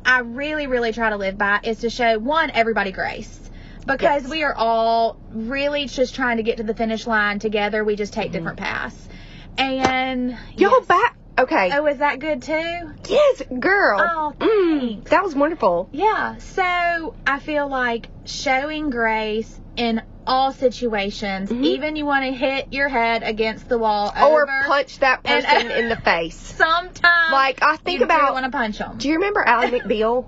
I 0.05 0.21
really 0.21 0.69
really 0.69 0.93
try 0.93 1.11
to 1.11 1.17
live 1.17 1.37
by 1.37 1.59
is 1.65 1.81
to 1.81 1.91
show 1.91 2.19
one 2.19 2.53
everybody 2.55 2.93
grace. 2.93 3.48
Because 3.89 4.23
Yes. 4.23 4.31
we 4.31 4.45
are 4.45 4.55
all 4.55 5.17
really 5.33 5.87
just 5.87 6.15
trying 6.15 6.37
to 6.37 6.43
get 6.43 6.59
to 6.59 6.63
the 6.63 6.75
finish 6.75 7.07
line 7.07 7.39
together. 7.41 7.83
We 7.85 7.97
just 7.97 8.13
take 8.13 8.29
Mhm. 8.31 8.33
different 8.33 8.59
paths. 8.59 9.09
And 9.57 10.31
Y'all 10.57 10.71
yes. 10.79 10.87
back. 10.87 11.15
Okay. 11.39 11.71
Oh, 11.73 11.87
is 11.87 11.99
that 11.99 12.19
good 12.19 12.43
too? 12.43 12.93
Yes, 13.09 13.43
girl. 13.59 14.01
Oh, 14.01 14.35
Mm, 14.39 15.05
that 15.09 15.23
was 15.23 15.35
wonderful. 15.35 15.89
Yeah. 15.93 16.37
So 16.39 17.15
I 17.27 17.39
feel 17.39 17.69
like 17.69 18.09
showing 18.25 18.91
grace 18.91 19.61
in 19.77 20.03
all 20.27 20.53
situations, 20.53 21.51
Mhm. 21.51 21.65
even 21.65 21.97
you 21.97 22.05
want 22.05 22.25
to 22.25 22.33
hit 22.33 22.67
your 22.73 22.89
head 22.89 23.23
against 23.23 23.69
the 23.69 23.79
wall 23.79 24.13
Or 24.21 24.47
punch 24.67 24.99
that 24.99 25.21
and- 25.25 25.45
person 25.45 25.71
in 25.79 25.89
the 25.89 25.97
face. 25.97 26.37
Sometimes, 26.37 27.33
Like 27.33 27.61
I 27.63 27.77
think 27.77 28.01
you 28.01 28.05
about. 28.05 28.33
want 28.35 28.45
to 28.45 28.51
punch 28.51 28.79
them. 28.79 28.99
Do 28.99 29.09
you 29.09 29.15
remember 29.15 29.41
Ally 29.47 29.71
McBeal? 29.79 30.27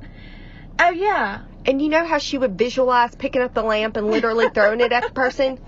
Oh 0.82 0.90
yeah. 0.90 1.40
And 1.66 1.80
you 1.82 1.88
know 1.88 2.06
how 2.06 2.18
she 2.18 2.38
would 2.38 2.56
visualize 2.56 3.14
picking 3.14 3.42
up 3.42 3.54
the 3.54 3.62
lamp 3.62 3.96
and 3.96 4.10
literally 4.10 4.48
throwing 4.54 4.80
it 4.80 4.92
at 4.92 5.04
the 5.04 5.12
person? 5.12 5.58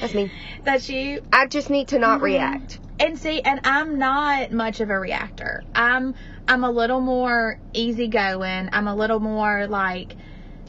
That's 0.00 0.14
me. 0.14 0.30
That's 0.64 0.88
you. 0.88 1.20
I 1.32 1.46
just 1.46 1.70
need 1.70 1.88
to 1.88 1.98
not 1.98 2.20
Mhm. 2.20 2.24
react. 2.24 2.80
And 2.98 3.18
see, 3.18 3.40
and 3.42 3.60
I'm 3.64 3.98
not 3.98 4.52
much 4.52 4.80
of 4.80 4.88
a 4.90 4.98
reactor. 4.98 5.62
I'm 5.74 6.14
I'm 6.48 6.64
a 6.64 6.70
little 6.70 7.00
more 7.00 7.58
easygoing. 7.74 8.68
I'm 8.72 8.88
a 8.88 8.94
little 8.94 9.20
more 9.20 9.66
like 9.66 10.16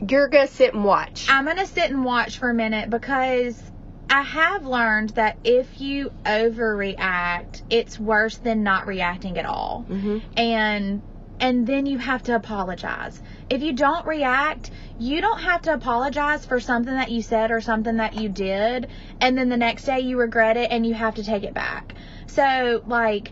You're 0.07 0.27
gonna 0.27 0.47
sit 0.47 0.73
and 0.73 0.83
watch. 0.83 1.27
I'm 1.29 1.45
gonna 1.45 1.65
sit 1.65 1.89
and 1.89 2.03
watch 2.03 2.37
for 2.37 2.49
a 2.49 2.53
minute 2.53 2.89
because 2.89 3.61
I 4.09 4.21
have 4.21 4.65
learned 4.65 5.11
that 5.11 5.37
if 5.43 5.79
you 5.79 6.11
overreact, 6.25 7.61
it's 7.69 7.99
worse 7.99 8.37
than 8.37 8.63
not 8.63 8.87
reacting 8.87 9.37
at 9.37 9.45
all. 9.45 9.85
hmm 9.87 10.19
And 10.35 11.01
and 11.39 11.65
then 11.67 11.85
you 11.85 11.97
have 11.97 12.23
to 12.23 12.35
apologize. 12.35 13.21
If 13.49 13.61
you 13.61 13.73
don't 13.73 14.05
react, 14.05 14.71
you 14.97 15.21
don't 15.21 15.41
have 15.41 15.63
to 15.63 15.73
apologize 15.73 16.45
for 16.45 16.59
something 16.59 16.93
that 16.93 17.11
you 17.11 17.21
said 17.21 17.51
or 17.51 17.61
something 17.61 17.97
that 17.97 18.15
you 18.15 18.29
did, 18.29 18.87
and 19.19 19.37
then 19.37 19.49
the 19.49 19.57
next 19.57 19.83
day 19.85 19.99
you 20.01 20.17
regret 20.17 20.57
it 20.57 20.71
and 20.71 20.85
you 20.85 20.93
have 20.93 21.15
to 21.15 21.23
take 21.23 21.43
it 21.43 21.53
back. 21.53 21.93
So, 22.27 22.81
like, 22.85 23.31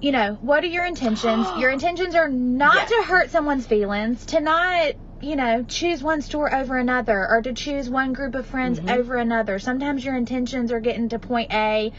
you 0.00 0.12
know, 0.12 0.36
what 0.40 0.62
are 0.62 0.68
your 0.68 0.84
intentions? 0.86 1.46
your 1.56 1.70
intentions 1.78 2.14
are 2.14 2.28
not 2.28 2.74
Yes. 2.74 2.88
to 2.90 3.02
hurt 3.08 3.30
someone's 3.30 3.66
feelings, 3.66 4.26
to 4.26 4.40
not, 4.40 4.92
you 5.22 5.36
know, 5.36 5.64
choose 5.64 6.02
one 6.02 6.20
store 6.20 6.54
over 6.54 6.76
another, 6.76 7.26
or 7.28 7.40
to 7.42 7.54
choose 7.54 7.88
one 7.88 8.12
group 8.12 8.34
of 8.34 8.46
friends 8.46 8.78
Mhm. 8.80 8.90
over 8.98 9.16
another. 9.16 9.58
Sometimes 9.58 10.04
your 10.04 10.14
intentions 10.16 10.70
are 10.72 10.80
getting 10.80 11.08
to 11.08 11.18
point 11.18 11.52
A 11.52 11.92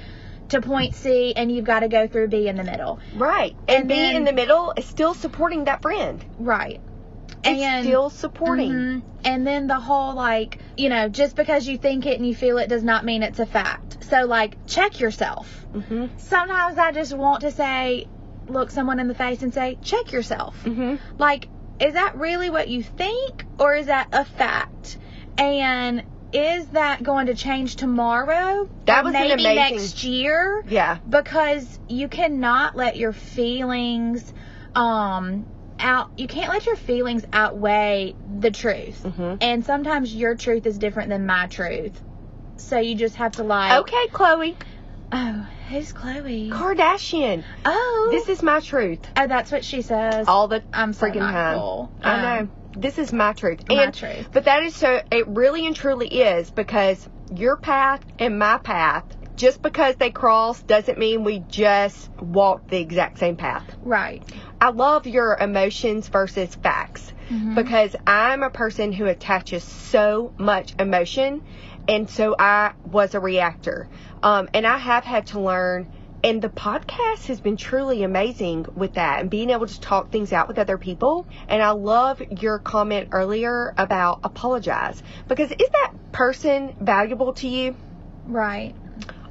to 0.50 0.62
point 0.62 0.96
C, 0.96 1.34
and 1.36 1.52
you've 1.52 1.66
got 1.66 1.82
to 1.82 1.88
go 1.88 2.08
through 2.08 2.28
B 2.30 2.48
in 2.48 2.56
the 2.56 2.64
middle. 2.64 3.00
Right. 3.16 3.56
And, 3.68 3.80
And 3.80 3.88
be 3.88 3.96
then- 3.96 4.16
in 4.18 4.24
the 4.26 4.34
middle 4.34 4.74
is 4.78 4.86
still 4.86 5.14
supporting 5.14 5.66
that 5.66 5.82
friend. 5.82 6.24
Right. 6.40 6.80
It's 7.44 7.62
And- 7.62 7.86
still 7.86 8.10
supporting. 8.10 8.72
Mhm. 8.72 9.02
And 9.24 9.46
then 9.46 9.68
the 9.68 9.80
whole 9.80 10.16
like, 10.16 10.60
you 10.78 10.90
know, 10.90 11.10
just 11.10 11.36
because 11.36 11.68
you 11.68 11.78
think 11.78 12.06
it 12.06 12.18
and 12.18 12.26
you 12.28 12.34
feel 12.34 12.58
it 12.58 12.68
does 12.70 12.84
not 12.84 13.04
mean 13.06 13.24
it's 13.24 13.40
a 13.40 13.46
fact. 13.46 14.04
So 14.06 14.26
like, 14.26 14.58
check 14.68 15.00
yourself. 15.00 15.66
hmm 15.74 16.06
Sometimes 16.18 16.78
I 16.78 16.92
just 16.92 17.16
want 17.16 17.42
to 17.42 17.52
say, 17.52 18.08
look 18.48 18.72
someone 18.72 19.00
in 19.00 19.08
the 19.10 19.14
face 19.16 19.44
and 19.44 19.54
say, 19.54 19.78
check 19.82 20.12
yourself. 20.14 20.62
hmm 20.64 20.96
Like, 21.18 21.50
is 21.80 21.94
that 21.94 22.16
really 22.18 22.50
what 22.50 22.70
you 22.70 22.82
think 22.84 23.46
or 23.60 23.76
is 23.76 23.88
that 23.88 24.08
a 24.14 24.24
fact? 24.26 24.98
And 25.38 26.04
is 26.34 26.68
that 26.70 27.02
going 27.04 27.28
to 27.28 27.36
change 27.36 27.76
tomorrow? 27.76 28.68
That 28.86 29.04
was 29.04 29.14
an 29.16 29.22
maybe 29.22 29.34
amazing- 29.44 29.76
next 29.78 30.04
year 30.04 30.62
Yeah. 30.68 30.98
because 31.08 31.80
you 31.88 32.08
cannot 32.08 32.76
let 32.76 32.98
your 32.98 33.14
feelings 33.14 34.34
um 34.76 35.46
out 35.80 36.10
you 36.18 36.28
can't 36.28 36.50
let 36.50 36.66
your 36.66 36.76
feelings 36.76 37.24
outweigh 37.32 38.14
the 38.40 38.50
truth 38.52 39.04
hmm 39.04 39.36
and 39.42 39.64
sometimes 39.66 40.14
your 40.14 40.36
truth 40.36 40.66
is 40.66 40.78
different 40.80 41.10
than 41.10 41.26
my 41.26 41.48
truth 41.48 42.02
so 42.58 42.80
you 42.80 42.96
just 42.96 43.16
have 43.16 43.34
to 43.34 43.44
like 43.44 43.80
Okay, 43.82 44.08
Khloe. 44.12 44.56
oh 45.12 45.48
who's 45.70 45.94
Khloe 45.94 46.50
Kardashian. 46.52 47.44
oh 47.66 48.08
This 48.12 48.28
is 48.30 48.42
my 48.44 48.60
truth. 48.60 49.00
oh 49.16 49.28
that's 49.28 49.52
what 49.52 49.64
she 49.64 49.82
says 49.84 50.28
All 50.28 50.48
the 50.48 50.64
i'm 50.74 50.94
so 50.94 51.06
freaking 51.08 51.20
time. 51.20 51.60
cool. 51.60 51.92
I 52.04 52.14
Um, 52.16 52.22
know. 52.22 52.50
This 52.82 52.98
is 53.00 53.12
my 53.12 53.34
truth. 53.34 53.62
my 53.68 53.84
And 53.86 53.94
truth 53.94 54.30
But 54.32 54.46
that 54.46 54.62
is 54.64 54.76
so, 54.76 55.02
it 55.12 55.28
really 55.28 55.66
and 55.66 55.76
truly 55.76 56.08
is 56.08 56.52
because 56.52 57.08
your 57.34 57.58
path 57.58 58.02
and 58.20 58.38
my 58.40 58.58
path, 58.60 59.04
just 59.36 59.62
because 59.62 59.96
they 59.98 60.12
cross 60.12 60.62
doesn't 60.64 60.98
mean 60.98 61.24
we 61.24 61.40
just 61.50 62.10
walk 62.22 62.68
the 62.70 62.78
exact 62.80 63.20
same 63.20 63.36
path. 63.36 63.64
right 63.82 64.24
I 64.62 64.70
love 64.70 65.06
your 65.08 65.36
emotions 65.40 66.08
versus 66.10 66.56
facts 66.56 67.14
Mhm. 67.30 67.56
because 67.56 67.96
I'm 68.06 68.44
a 68.44 68.50
person 68.50 68.92
who 68.92 69.06
attaches 69.06 69.64
so 69.64 70.34
much 70.38 70.74
emotion 70.80 71.42
and 71.88 72.10
so 72.10 72.36
I 72.38 72.72
was 72.84 73.14
a 73.16 73.20
reactor. 73.20 73.88
Um, 74.24 74.50
and 74.54 74.66
I 74.68 74.78
have 74.78 75.04
had 75.06 75.28
to 75.28 75.40
learn 75.40 75.88
and 76.28 76.42
the 76.42 76.50
podcast 76.50 77.28
has 77.28 77.40
been 77.40 77.56
truly 77.56 78.04
amazing 78.04 78.66
with 78.76 78.96
that 78.96 79.22
and 79.22 79.30
being 79.30 79.50
able 79.50 79.66
to 79.66 79.80
talk 79.80 80.10
things 80.12 80.34
out 80.34 80.50
with 80.50 80.60
other 80.60 80.78
people. 80.78 81.26
And 81.48 81.64
I 81.64 81.70
love 81.72 82.22
your 82.30 82.60
comment 82.60 83.08
earlier 83.14 83.74
about 83.78 84.20
apologize 84.26 85.02
because 85.30 85.52
is 85.52 85.58
that 85.58 85.94
person 86.12 86.74
valuable 86.82 87.32
to 87.36 87.48
you? 87.48 87.76
right 88.26 88.76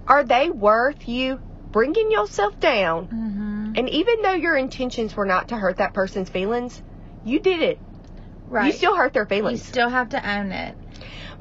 Are 0.08 0.24
they 0.24 0.48
worth 0.48 1.06
you 1.06 1.38
bringing 1.70 2.10
yourself 2.10 2.58
down? 2.60 3.04
hmm 3.06 3.72
And 3.76 3.90
even 3.90 4.22
though 4.22 4.34
your 4.36 4.56
intentions 4.56 5.14
were 5.14 5.26
not 5.26 5.48
to 5.48 5.56
hurt 5.56 5.76
that 5.76 5.92
person's 5.92 6.30
feelings, 6.30 6.80
you 7.26 7.40
did 7.40 7.60
it. 7.60 7.78
right 8.48 8.68
You 8.68 8.72
still 8.72 8.96
hurt 8.96 9.12
their 9.12 9.26
feelings. 9.26 9.60
you 9.60 9.64
still 9.66 9.90
have 9.90 10.08
to 10.10 10.30
own 10.30 10.50
it 10.50 10.74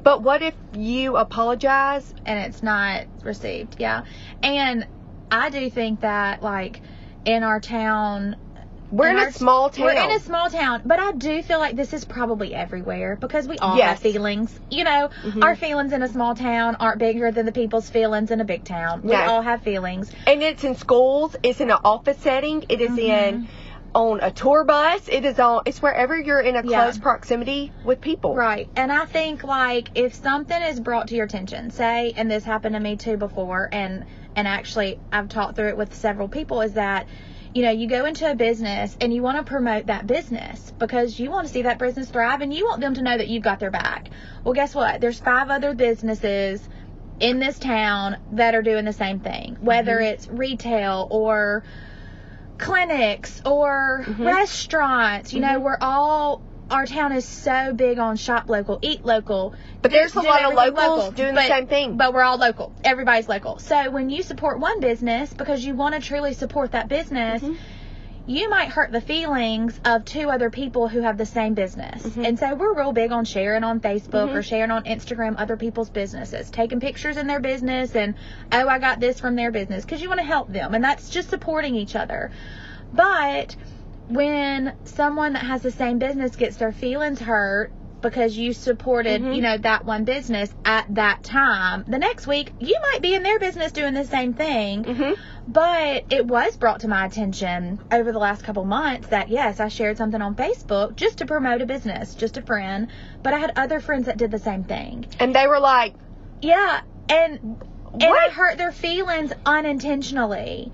but 0.02 0.22
what 0.22 0.42
if 0.42 0.54
you 0.76 1.16
apologize? 1.16 2.12
and 2.26 2.38
it's 2.38 2.62
not 2.62 3.06
received. 3.24 3.76
Yeah. 3.78 4.02
And 4.42 4.86
I 5.30 5.50
do 5.50 5.68
think 5.70 6.00
that 6.00 6.42
like 6.42 6.80
in 7.24 7.42
our 7.42 7.60
town 7.60 8.36
We're 8.92 9.08
in 9.08 9.16
our- 9.18 9.26
a 9.28 9.32
small 9.32 9.68
town. 9.68 9.84
We're 9.84 9.92
in 10.04 10.12
a 10.12 10.20
small 10.20 10.48
town, 10.48 10.82
but 10.84 11.00
I 11.00 11.10
do 11.12 11.42
feel 11.42 11.58
like 11.58 11.74
this 11.74 11.92
is 11.92 12.04
probably 12.04 12.54
everywhere 12.54 13.16
because 13.20 13.48
we 13.48 13.58
all 13.58 13.76
Yes. 13.76 13.88
have 13.88 13.98
feelings. 13.98 14.58
You 14.70 14.84
know, 14.84 15.10
Mhm. 15.24 15.42
our 15.42 15.56
feelings 15.56 15.92
in 15.92 16.02
a 16.02 16.08
small 16.08 16.36
town 16.36 16.76
aren't 16.78 16.98
bigger 17.00 17.32
than 17.32 17.46
the 17.46 17.52
people's 17.52 17.90
feelings 17.90 18.30
in 18.30 18.40
a 18.40 18.44
big 18.44 18.62
town. 18.62 19.00
We 19.02 19.10
No. 19.12 19.24
all 19.24 19.42
have 19.42 19.62
feelings. 19.62 20.12
and 20.26 20.40
it's 20.42 20.62
in 20.62 20.76
schools. 20.76 21.34
It's 21.42 21.60
in 21.60 21.70
an 21.70 21.78
office 21.84 22.18
setting. 22.18 22.64
It 22.68 22.80
is 22.80 22.96
in 22.96 23.42
Mhm. 23.42 23.46
on 23.94 24.20
a 24.22 24.30
tour 24.30 24.62
bus. 24.64 25.08
It 25.08 25.24
is 25.24 25.40
on. 25.40 25.62
It's 25.66 25.82
wherever 25.82 26.16
you're 26.16 26.40
in 26.40 26.54
a 26.54 26.62
Yeah. 26.64 26.82
close 26.84 26.98
proximity 26.98 27.72
with 27.84 28.00
people. 28.00 28.36
Right. 28.36 28.68
And 28.76 28.92
I 28.92 29.04
think 29.06 29.42
like 29.42 29.88
if 29.96 30.14
something 30.14 30.62
is 30.62 30.78
brought 30.78 31.08
to 31.08 31.16
your 31.16 31.24
attention, 31.26 31.70
say, 31.70 32.12
and 32.16 32.30
this 32.30 32.44
happened 32.44 32.74
to 32.76 32.80
me 32.80 32.94
too 32.96 33.16
before, 33.16 33.68
and 33.72 34.04
and 34.36 34.46
actually 34.46 35.00
I've 35.10 35.28
talked 35.28 35.56
through 35.56 35.70
it 35.70 35.76
with 35.76 35.94
several 35.94 36.28
people, 36.28 36.60
is 36.60 36.74
that 36.74 37.08
you 37.54 37.62
know 37.62 37.70
you 37.70 37.88
go 37.88 38.04
into 38.04 38.30
a 38.30 38.34
business 38.34 38.96
and 39.00 39.12
you 39.12 39.22
want 39.22 39.38
to 39.38 39.50
promote 39.50 39.86
that 39.86 40.06
business 40.06 40.72
because 40.78 41.18
you 41.18 41.30
want 41.30 41.46
to 41.46 41.52
see 41.52 41.62
that 41.62 41.78
business 41.78 42.08
thrive 42.10 42.42
and 42.42 42.52
you 42.52 42.66
want 42.66 42.80
them 42.82 42.94
to 42.94 43.02
know 43.02 43.16
that 43.16 43.28
you've 43.28 43.42
got 43.42 43.58
their 43.58 43.70
back. 43.70 44.10
Well, 44.44 44.52
guess 44.54 44.74
what? 44.74 45.00
There's 45.00 45.18
five 45.18 45.48
other 45.48 45.74
businesses 45.74 46.68
in 47.18 47.38
this 47.38 47.58
town 47.58 48.18
that 48.32 48.54
are 48.54 48.60
doing 48.62 48.84
the 48.84 48.92
same 48.92 49.20
thing, 49.20 49.56
whether 49.60 49.96
Mhm. 49.96 50.12
it's 50.12 50.28
retail 50.28 51.08
or 51.10 51.64
clinics 52.58 53.40
or 53.46 54.04
Mhm. 54.06 54.24
restaurants. 54.24 55.32
You 55.32 55.40
know, 55.40 55.58
Mhm. 55.58 55.62
we're 55.62 55.78
all 55.80 56.42
our 56.70 56.86
town 56.86 57.12
is 57.12 57.24
so 57.24 57.72
big 57.72 57.98
on 57.98 58.16
shop 58.16 58.48
local, 58.48 58.78
eat 58.82 59.04
local. 59.04 59.54
But 59.82 59.90
there's 59.92 60.16
a 60.16 60.20
do 60.20 60.26
lot 60.26 60.44
of 60.44 60.54
locals 60.54 60.76
local. 60.98 61.10
doing 61.12 61.34
but, 61.34 61.42
the 61.42 61.48
same 61.48 61.66
thing. 61.66 61.96
But 61.96 62.12
we're 62.12 62.22
all 62.22 62.38
local. 62.38 62.72
Everybody's 62.82 63.28
local. 63.28 63.58
So 63.58 63.90
when 63.90 64.10
you 64.10 64.22
support 64.22 64.58
one 64.58 64.80
business 64.80 65.32
because 65.32 65.64
you 65.64 65.74
want 65.74 65.94
to 65.94 66.00
truly 66.00 66.34
support 66.34 66.72
that 66.72 66.88
business, 66.88 67.42
Mhm. 67.42 67.56
you 68.26 68.50
might 68.50 68.70
hurt 68.70 68.90
the 68.90 69.00
feelings 69.00 69.78
of 69.84 70.04
two 70.04 70.28
other 70.28 70.50
people 70.50 70.88
who 70.88 71.02
have 71.02 71.16
the 71.16 71.26
same 71.26 71.54
business. 71.54 72.02
Mhm. 72.02 72.26
And 72.26 72.38
so 72.38 72.54
we're 72.56 72.74
real 72.74 72.92
big 72.92 73.12
on 73.12 73.24
sharing 73.24 73.62
on 73.62 73.78
Facebook 73.78 74.34
or 74.34 74.40
Mhm. 74.40 74.44
sharing 74.44 74.70
on 74.72 74.82
Instagram 74.82 75.36
other 75.38 75.56
people's 75.56 75.90
businesses, 75.90 76.50
taking 76.50 76.80
pictures 76.80 77.16
in 77.16 77.28
their 77.28 77.38
business 77.38 77.94
and, 77.94 78.16
oh, 78.50 78.66
I 78.66 78.80
got 78.80 78.98
this 78.98 79.20
from 79.20 79.36
their 79.36 79.52
business 79.52 79.84
because 79.84 80.02
you 80.02 80.08
want 80.08 80.18
to 80.18 80.26
help 80.26 80.52
them. 80.52 80.74
And 80.74 80.82
that's 80.82 81.08
just 81.10 81.30
supporting 81.30 81.76
each 81.76 81.94
other. 81.94 82.32
But 82.92 83.54
when 84.08 84.74
someone 84.84 85.32
that 85.34 85.42
has 85.44 85.62
the 85.62 85.70
same 85.70 85.98
business 85.98 86.36
gets 86.36 86.56
their 86.56 86.72
feelings 86.72 87.20
hurt 87.20 87.72
because 88.02 88.36
you 88.36 88.52
supported, 88.52 89.20
Mhm. 89.22 89.34
you 89.34 89.42
know, 89.42 89.56
that 89.56 89.84
one 89.84 90.04
business 90.04 90.54
at 90.64 90.84
that 90.94 91.24
time, 91.24 91.84
the 91.88 91.98
next 91.98 92.26
week 92.26 92.52
you 92.60 92.76
might 92.92 93.02
be 93.02 93.14
in 93.14 93.22
their 93.24 93.38
business 93.40 93.72
doing 93.72 93.94
the 93.94 94.04
same 94.04 94.32
thing. 94.34 94.84
Mhm. 94.84 95.16
But 95.48 96.04
it 96.10 96.26
was 96.26 96.56
brought 96.56 96.80
to 96.80 96.88
my 96.88 97.06
attention 97.06 97.80
over 97.90 98.12
the 98.12 98.18
last 98.18 98.44
couple 98.44 98.64
months 98.64 99.08
that 99.08 99.28
yes, 99.28 99.58
I 99.58 99.68
shared 99.68 99.96
something 99.96 100.20
on 100.22 100.36
Facebook 100.36 100.94
just 100.94 101.18
to 101.18 101.26
promote 101.26 101.62
a 101.62 101.66
business, 101.66 102.14
just 102.14 102.36
a 102.36 102.42
friend, 102.42 102.88
but 103.22 103.32
I 103.34 103.38
had 103.38 103.52
other 103.56 103.80
friends 103.80 104.06
that 104.06 104.18
did 104.18 104.30
the 104.30 104.38
same 104.38 104.62
thing. 104.64 105.06
And 105.18 105.34
they 105.34 105.46
were 105.48 105.60
like, 105.60 105.94
Yeah, 106.42 106.80
and 107.08 107.40
and 107.94 108.04
I 108.04 108.28
hurt 108.28 108.58
their 108.58 108.72
feelings 108.72 109.32
unintentionally. 109.46 110.70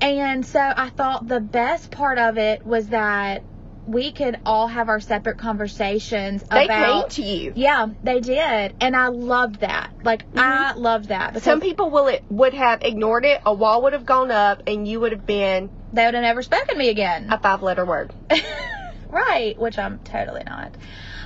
And 0.00 0.46
so 0.46 0.60
I 0.60 0.90
thought 0.90 1.26
the 1.26 1.40
best 1.40 1.90
part 1.90 2.18
of 2.18 2.38
it 2.38 2.64
was 2.64 2.88
that 2.88 3.42
we 3.88 4.12
could 4.12 4.38
all 4.44 4.66
have 4.66 4.90
our 4.90 5.00
separate 5.00 5.38
conversations 5.38 6.42
they 6.42 6.66
about 6.66 7.10
came 7.10 7.24
to 7.24 7.30
you. 7.30 7.52
Yeah, 7.56 7.88
they 8.02 8.20
did. 8.20 8.74
And 8.80 8.94
I 8.94 9.08
loved 9.08 9.60
that. 9.60 9.90
Like 10.04 10.26
mm-hmm. 10.28 10.38
I 10.38 10.74
loved 10.74 11.08
that 11.08 11.42
Some 11.42 11.60
people 11.60 11.90
will 11.90 12.08
it 12.08 12.22
would 12.28 12.52
have 12.52 12.82
ignored 12.82 13.24
it. 13.24 13.40
A 13.46 13.54
wall 13.54 13.82
would 13.82 13.94
have 13.94 14.04
gone 14.04 14.30
up, 14.30 14.62
and 14.66 14.86
you 14.86 15.00
would 15.00 15.12
have 15.12 15.26
been 15.26 15.70
they 15.92 16.04
would 16.04 16.14
have 16.14 16.22
never 16.22 16.42
spoken 16.42 16.68
to 16.68 16.76
me 16.76 16.90
again. 16.90 17.28
a 17.32 17.38
five-letter 17.38 17.84
word. 17.84 18.12
right, 19.08 19.58
which 19.58 19.78
I'm 19.78 20.00
totally 20.00 20.42
not. 20.44 20.74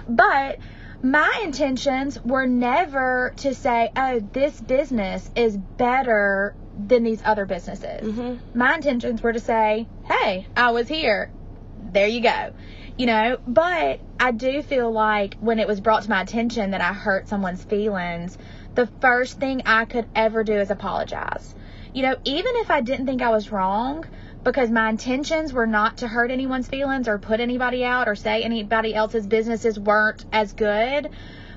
But 0.08 0.58
my 1.02 1.40
intentions 1.42 2.16
were 2.22 2.46
never 2.46 3.34
to 3.38 3.54
say, 3.56 3.90
oh, 3.96 4.20
this 4.20 4.60
business 4.60 5.28
is 5.34 5.56
better 5.56 6.54
than 6.78 7.02
these 7.02 7.22
other 7.24 7.44
businesses. 7.46 8.02
Mhm. 8.02 8.38
My 8.54 8.74
intentions 8.74 9.22
were 9.22 9.32
to 9.32 9.40
say, 9.40 9.86
hey, 10.04 10.46
I 10.56 10.70
was 10.70 10.88
here. 10.88 11.30
There 11.92 12.06
you 12.06 12.20
go. 12.20 12.52
You 12.96 13.06
know, 13.06 13.38
but 13.46 14.00
I 14.20 14.30
do 14.32 14.62
feel 14.62 14.90
like 14.90 15.36
when 15.40 15.58
it 15.58 15.66
was 15.66 15.80
brought 15.80 16.02
to 16.04 16.10
my 16.10 16.22
attention 16.22 16.70
that 16.72 16.80
I 16.80 16.92
hurt 16.92 17.28
someone's 17.28 17.64
feelings, 17.64 18.36
the 18.74 18.86
first 19.00 19.38
thing 19.38 19.62
I 19.66 19.84
could 19.84 20.06
ever 20.14 20.44
do 20.44 20.54
is 20.54 20.70
apologize. 20.70 21.54
You 21.92 22.02
know, 22.02 22.16
even 22.24 22.52
if 22.56 22.70
I 22.70 22.80
didn't 22.80 23.06
think 23.06 23.20
I 23.22 23.30
was 23.30 23.50
wrong, 23.52 24.04
because 24.44 24.70
my 24.70 24.88
intentions 24.88 25.52
were 25.52 25.66
not 25.66 25.98
to 25.98 26.08
hurt 26.08 26.30
anyone's 26.30 26.66
feelings 26.68 27.06
or 27.06 27.18
put 27.18 27.40
anybody 27.40 27.84
out 27.84 28.08
or 28.08 28.14
say 28.14 28.42
anybody 28.42 28.94
else's 28.94 29.26
businesses 29.26 29.78
weren't 29.78 30.24
as 30.32 30.52
good. 30.52 31.10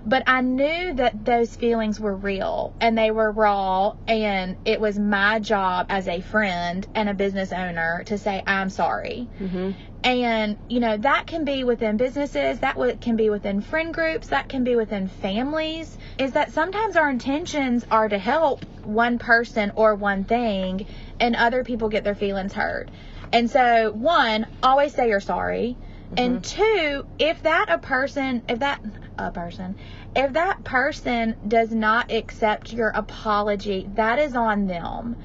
But 0.06 0.24
I 0.28 0.42
knew 0.42 0.94
that 0.94 1.26
those 1.26 1.56
feelings 1.56 2.00
were 2.00 2.16
real 2.16 2.74
and 2.80 2.96
they 2.98 3.10
were 3.10 3.32
raw, 3.32 3.96
and 4.08 4.58
it 4.64 4.80
was 4.80 5.00
my 5.00 5.40
job 5.40 5.88
as 5.90 6.08
a 6.08 6.22
friend 6.22 6.88
and 6.94 7.10
a 7.10 7.14
business 7.16 7.52
owner 7.52 8.04
to 8.06 8.18
say, 8.18 8.44
I'm 8.46 8.70
sorry. 8.70 9.28
Mhm. 9.42 9.74
And, 10.04 10.58
you 10.70 10.80
know, 10.80 10.98
that 10.98 11.26
can 11.26 11.46
be 11.46 11.64
within 11.64 11.98
businesses, 11.98 12.60
that 12.60 12.76
can 13.02 13.16
be 13.16 13.32
within 13.32 13.62
friend 13.62 13.92
groups, 13.92 14.28
that 14.28 14.48
can 14.48 14.64
be 14.64 14.76
within 14.76 15.08
families. 15.08 15.98
Is 16.20 16.34
that 16.34 16.52
sometimes 16.52 16.96
our 16.96 17.10
intentions 17.10 17.84
are 17.90 18.08
to 18.08 18.20
help 18.20 18.64
one 18.84 19.18
person 19.18 19.72
or 19.76 19.96
one 19.96 20.24
thing, 20.24 20.86
and 21.20 21.36
other 21.36 21.64
people 21.64 21.90
get 21.90 22.04
their 22.04 22.14
feelings 22.14 22.54
hurt. 22.54 22.90
And 23.34 23.50
so, 23.50 23.92
one, 23.92 24.46
always 24.62 24.94
say 24.94 25.10
you're 25.10 25.20
sorry. 25.20 25.76
And 26.18 26.44
two, 26.44 27.06
if 27.20 27.42
that 27.44 27.68
a 27.70 27.78
person, 27.78 28.44
if 28.48 28.60
that 28.60 28.82
a 29.18 29.32
person, 29.32 29.76
if 30.16 30.34
that 30.34 30.64
person 30.64 31.36
does 31.48 31.72
not 31.72 32.12
accept 32.12 32.72
your 32.72 32.90
apology, 32.90 33.90
that 33.96 34.20
is 34.20 34.36
on 34.36 34.68
them. 34.68 35.18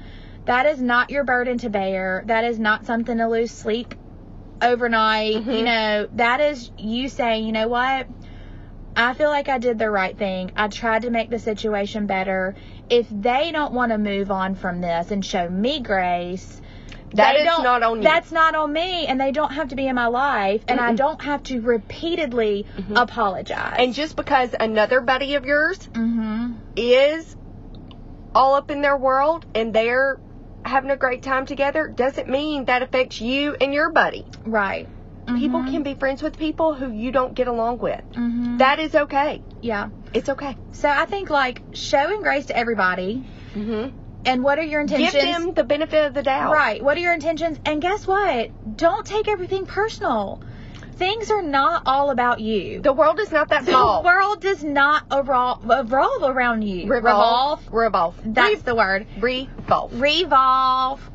That 0.45 0.65
is 0.65 0.81
not 0.81 1.09
your 1.11 1.23
burden 1.23 1.57
to 1.59 1.69
bear. 1.69 2.23
That 2.25 2.43
is 2.45 2.59
not 2.59 2.85
something 2.85 3.17
to 3.17 3.27
lose 3.27 3.51
sleep 3.51 3.93
overnight. 4.61 5.35
Mhm. 5.35 5.57
You 5.57 5.63
know, 5.63 6.07
that 6.13 6.41
is 6.41 6.71
you 6.77 7.09
saying, 7.09 7.45
you 7.45 7.51
know 7.51 7.67
what? 7.67 8.07
I 8.95 9.13
feel 9.13 9.29
like 9.29 9.47
I 9.47 9.57
did 9.57 9.79
the 9.79 9.89
right 9.89 10.17
thing. 10.17 10.51
I 10.55 10.67
tried 10.67 11.03
to 11.03 11.09
make 11.09 11.29
the 11.29 11.39
situation 11.39 12.07
better. 12.07 12.55
If 12.89 13.07
they 13.09 13.51
don't 13.51 13.73
want 13.73 13.91
to 13.91 13.97
move 13.97 14.31
on 14.31 14.55
from 14.55 14.81
this 14.81 15.11
and 15.11 15.23
show 15.23 15.49
me 15.49 15.79
grace, 15.79 16.61
That 17.13 17.33
they 17.33 17.41
is 17.41 17.45
not 17.47 17.83
on 17.83 17.97
you. 17.97 18.03
That's 18.03 18.31
not 18.31 18.55
on 18.55 18.71
me, 18.71 19.05
and 19.07 19.19
they 19.19 19.31
don't 19.31 19.51
have 19.51 19.69
to 19.69 19.75
be 19.75 19.87
in 19.87 19.95
my 19.95 20.07
life, 20.07 20.63
and 20.67 20.79
I 20.79 20.91
Mm-mm. 20.93 20.97
don't 20.97 21.21
have 21.23 21.43
to 21.43 21.59
repeatedly 21.61 22.65
Mhm. 22.77 23.01
apologize. 23.01 23.75
And 23.79 23.93
just 23.93 24.15
because 24.15 24.55
another 24.59 25.01
buddy 25.01 25.35
of 25.35 25.45
yours 25.45 25.77
mm-hmm. 25.93 26.53
is 26.75 27.35
all 28.33 28.55
up 28.55 28.71
in 28.71 28.81
their 28.81 28.95
world 28.97 29.45
and 29.53 29.73
they're 29.73 30.17
having 30.63 30.89
a 30.91 30.95
great 30.97 31.21
time 31.21 31.45
together 31.45 31.87
doesn't 31.87 32.29
mean 32.29 32.65
that 32.65 32.81
affects 32.81 33.19
you 33.19 33.55
and 33.59 33.73
your 33.73 33.91
buddy. 33.91 34.25
right, 34.45 34.87
People 35.37 35.63
can 35.63 35.81
be 35.83 35.93
friends 35.93 36.21
with 36.21 36.37
people 36.37 36.73
who 36.73 36.91
you 36.91 37.11
don't 37.11 37.33
get 37.33 37.47
along 37.47 37.77
with. 37.79 38.01
hmm 38.15 38.57
That 38.57 38.79
is 38.79 38.93
okay. 38.95 39.41
yeah. 39.61 39.89
It's 40.13 40.27
okay. 40.29 40.55
So 40.73 40.89
I 40.89 41.05
think 41.05 41.29
like 41.29 41.61
showing 41.73 42.21
grace 42.21 42.47
to 42.47 42.57
everybody, 42.57 43.23
Mm-hmm. 43.55 43.89
And 44.25 44.43
what 44.43 44.59
are 44.59 44.63
your 44.63 44.81
intentions? 44.81 45.13
Give 45.13 45.23
them 45.23 45.53
the 45.53 45.63
benefit 45.63 46.05
of 46.07 46.13
the 46.13 46.23
doubt. 46.23 46.53
Right. 46.53 46.83
What 46.83 46.97
are 46.97 46.99
your 46.99 47.13
intentions? 47.13 47.59
And 47.65 47.81
guess 47.81 48.05
what? 48.05 48.77
Don't 48.77 49.05
take 49.05 49.27
everything 49.27 49.65
personal. 49.65 50.41
Things 50.95 51.31
are 51.31 51.41
not 51.41 51.83
all 51.87 52.11
about 52.11 52.39
you. 52.41 52.79
The 52.81 52.93
world 52.93 53.19
is 53.19 53.31
not 53.31 53.49
that 53.49 53.65
small. 53.65 54.03
The 54.03 54.05
world 54.05 54.41
does 54.41 54.63
not 54.63 55.05
revolve, 55.11 55.65
revolve 55.65 56.21
around 56.23 56.61
you. 56.61 56.87
Revolve. 56.87 57.59
Revolve. 57.71 58.19
That's 58.23 58.61
the 58.61 58.75
word. 58.75 59.07
Revolve. 59.19 59.99
Revolve. 59.99 61.09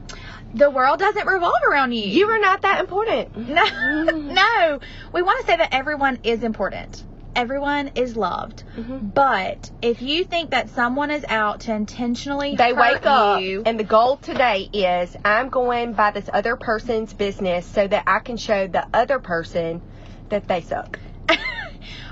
The 0.55 0.71
world 0.71 0.99
doesn't 0.99 1.27
revolve 1.27 1.63
around 1.71 1.93
you. 1.93 2.03
You 2.03 2.29
are 2.31 2.39
not 2.39 2.63
that 2.63 2.81
important. 2.81 3.37
No, 3.47 4.11
no. 4.11 4.81
We 5.13 5.23
want 5.23 5.41
to 5.41 5.47
say 5.47 5.57
that 5.57 5.69
everyone 5.73 6.19
is 6.25 6.43
important. 6.43 7.05
Everyone 7.37 7.91
is 7.95 8.17
loved. 8.17 8.65
Mhm. 8.79 9.13
But 9.15 9.71
if 9.83 10.01
you 10.01 10.25
think 10.25 10.51
that 10.51 10.71
someone 10.71 11.11
is 11.11 11.25
out 11.29 11.61
to 11.61 11.75
intentionally 11.75 12.57
They 12.57 12.73
wake 12.73 13.05
up 13.05 13.43
you, 13.43 13.63
and 13.67 13.79
the 13.79 13.85
goal 13.85 14.17
today 14.17 14.69
is 14.73 15.15
I'm 15.23 15.51
going 15.51 15.93
by 15.93 16.13
this 16.13 16.29
other 16.33 16.57
person's 16.57 17.13
business 17.13 17.67
so 17.67 17.87
that 17.87 18.05
I 18.07 18.21
can 18.21 18.39
show 18.39 18.67
the 18.67 18.87
other 18.95 19.19
person 19.19 19.83
that 20.31 20.49
they 20.49 20.63
suck. 20.63 20.99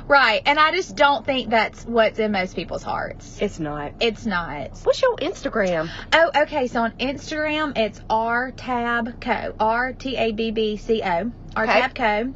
right? 0.08 0.42
And 0.44 0.58
I 0.58 0.72
just 0.72 0.94
don't 0.94 1.24
think 1.24 1.50
that's 1.50 1.84
what's 1.84 2.18
in 2.18 2.32
most 2.32 2.54
people's 2.54 2.82
hearts. 2.82 3.38
It's 3.40 3.58
not. 3.58 3.92
It's 4.00 4.26
not. 4.26 4.78
What's 4.82 5.00
your 5.00 5.16
Instagram? 5.16 5.88
Oh, 6.12 6.30
okay. 6.42 6.66
So 6.66 6.82
on 6.82 6.92
Instagram, 6.92 7.78
it's 7.78 8.00
R 8.10 8.50
Tab 8.50 9.20
Co. 9.20 9.54
R 9.58 9.94
T 9.94 10.16
A 10.16 10.32
B 10.32 10.50
B 10.50 10.76
C 10.76 11.02
O. 11.02 11.32
R 11.56 11.66
Tab 11.66 11.94
Co. 11.94 12.34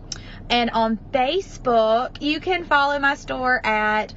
And 0.51 0.71
on 0.71 0.99
Facebook, 1.13 2.23
you 2.23 2.41
can 2.41 2.65
follow 2.65 2.99
my 2.99 3.15
store 3.15 3.65
at 3.65 4.15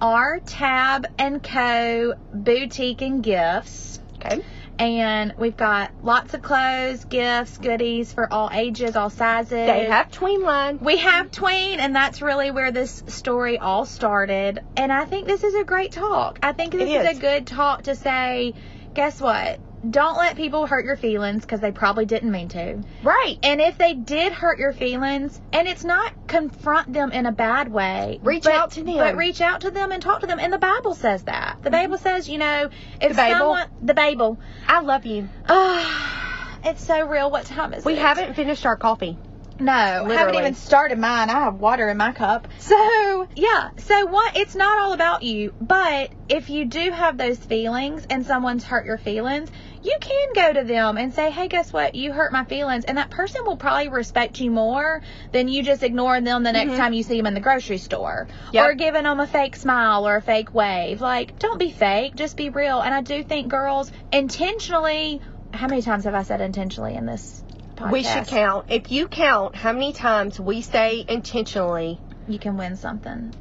R 0.00 0.40
Tab 0.40 1.06
and 1.18 1.42
Co. 1.42 2.14
Boutique 2.32 3.02
and 3.02 3.22
Gifts. 3.22 4.00
Okay. 4.16 4.42
And 4.76 5.34
we've 5.38 5.56
got 5.56 5.92
lots 6.02 6.34
of 6.34 6.42
clothes, 6.42 7.04
gifts, 7.04 7.58
goodies 7.58 8.12
for 8.12 8.32
all 8.32 8.50
ages, 8.52 8.96
all 8.96 9.08
sizes. 9.08 9.50
They 9.50 9.84
have 9.84 10.10
tween 10.10 10.42
line. 10.42 10.78
We 10.80 10.96
have 10.96 11.30
tween, 11.30 11.78
and 11.78 11.94
that's 11.94 12.20
really 12.20 12.50
where 12.50 12.72
this 12.72 13.04
story 13.06 13.58
all 13.58 13.84
started. 13.84 14.60
And 14.76 14.92
I 14.92 15.04
think 15.04 15.28
this 15.28 15.44
is 15.44 15.54
a 15.54 15.62
great 15.62 15.92
talk. 15.92 16.40
I 16.42 16.52
think 16.52 16.72
this 16.72 16.90
is. 16.90 17.16
a 17.16 17.20
good 17.20 17.46
talk 17.46 17.84
to 17.84 17.94
say, 17.94 18.54
guess 18.94 19.20
what? 19.20 19.60
Don't 19.90 20.16
let 20.16 20.36
people 20.36 20.66
hurt 20.66 20.84
your 20.84 20.96
feelings 20.96 21.42
because 21.42 21.60
they 21.60 21.72
probably 21.72 22.06
didn't 22.06 22.30
mean 22.30 22.48
to. 22.48 22.82
Right. 23.02 23.38
And 23.42 23.60
if 23.60 23.76
they 23.76 23.92
did 23.94 24.32
hurt 24.32 24.58
your 24.58 24.72
feelings, 24.72 25.38
and 25.52 25.68
it's 25.68 25.84
not 25.84 26.26
confront 26.26 26.92
them 26.92 27.12
in 27.12 27.26
a 27.26 27.32
bad 27.32 27.70
way, 27.70 28.18
Reach 28.22 28.44
but- 28.44 28.54
out 28.54 28.70
to 28.72 28.82
them. 28.82 28.96
But 28.96 29.16
reach 29.16 29.40
out 29.40 29.60
to 29.62 29.70
them 29.70 29.92
and 29.92 30.00
talk 30.02 30.20
to 30.20 30.26
them. 30.26 30.38
And 30.38 30.52
the 30.52 30.58
Bible 30.58 30.94
says 30.94 31.24
that. 31.24 31.58
The 31.62 31.70
Bible 31.70 31.98
says, 31.98 32.28
you 32.28 32.38
know, 32.38 32.70
if 33.00 33.10
The 33.10 33.14
Bible? 33.14 33.38
someone, 33.38 33.66
the 33.82 33.94
Bible, 33.94 34.38
I 34.66 34.80
love 34.80 35.04
you. 35.04 35.28
ah, 35.48 36.58
it's 36.64 36.84
so 36.84 37.06
real. 37.06 37.30
What 37.30 37.44
time 37.44 37.74
is 37.74 37.84
We 37.84 37.92
it? 37.94 37.98
haven't 37.98 38.34
finished 38.34 38.64
our 38.64 38.76
coffee. 38.76 39.18
No, 39.60 39.72
I 39.72 40.14
haven't 40.14 40.34
even 40.34 40.54
started 40.54 40.98
mine. 40.98 41.30
I 41.30 41.44
have 41.44 41.54
water 41.60 41.88
in 41.88 41.96
my 41.96 42.12
cup. 42.12 42.48
So, 42.58 43.28
yeah. 43.36 43.70
So, 43.78 44.06
what? 44.06 44.36
It's 44.36 44.56
not 44.56 44.78
all 44.78 44.92
about 44.94 45.22
you. 45.22 45.54
But 45.60 46.10
if 46.28 46.50
you 46.50 46.64
do 46.64 46.90
have 46.90 47.16
those 47.16 47.38
feelings 47.38 48.04
and 48.10 48.26
someone's 48.26 48.64
hurt 48.64 48.84
your 48.84 48.98
feelings, 48.98 49.48
you 49.82 49.96
can 50.00 50.28
go 50.34 50.60
to 50.60 50.66
them 50.66 50.98
and 50.98 51.14
say, 51.14 51.30
hey, 51.30 51.46
guess 51.46 51.72
what? 51.72 51.94
You 51.94 52.12
hurt 52.12 52.32
my 52.32 52.44
feelings. 52.44 52.84
And 52.84 52.98
that 52.98 53.10
person 53.10 53.42
will 53.46 53.56
probably 53.56 53.88
respect 53.88 54.40
you 54.40 54.50
more 54.50 55.02
than 55.30 55.46
you 55.46 55.62
just 55.62 55.82
ignoring 55.84 56.24
them 56.24 56.42
the 56.42 56.52
next 56.52 56.72
Mhm. 56.72 56.76
time 56.78 56.92
you 56.92 57.02
see 57.04 57.16
them 57.16 57.26
in 57.26 57.34
the 57.34 57.40
grocery 57.40 57.78
store. 57.78 58.26
Yep. 58.52 58.66
Or 58.66 58.74
giving 58.74 59.04
them 59.04 59.20
a 59.20 59.26
fake 59.26 59.54
smile 59.54 60.08
or 60.08 60.16
a 60.16 60.22
fake 60.22 60.52
wave. 60.52 61.00
Like, 61.00 61.38
don't 61.38 61.60
be 61.60 61.70
fake. 61.70 62.16
Just 62.16 62.36
be 62.36 62.48
real. 62.48 62.80
And 62.80 62.92
I 62.92 63.02
do 63.02 63.22
think 63.22 63.48
girls 63.48 63.92
intentionally, 64.10 65.20
how 65.52 65.68
many 65.68 65.82
times 65.82 66.04
have 66.04 66.14
I 66.14 66.22
said 66.24 66.40
intentionally 66.40 66.94
in 66.94 67.06
this 67.06 67.43
We 67.90 68.02
should 68.02 68.26
count. 68.26 68.66
If 68.70 68.90
you 68.92 69.08
count 69.08 69.54
how 69.54 69.72
many 69.72 69.92
times 69.92 70.38
we 70.40 70.62
say 70.62 71.04
intentionally, 71.08 72.00
You 72.28 72.38
can 72.38 72.56
win 72.56 72.76
something. 72.76 73.34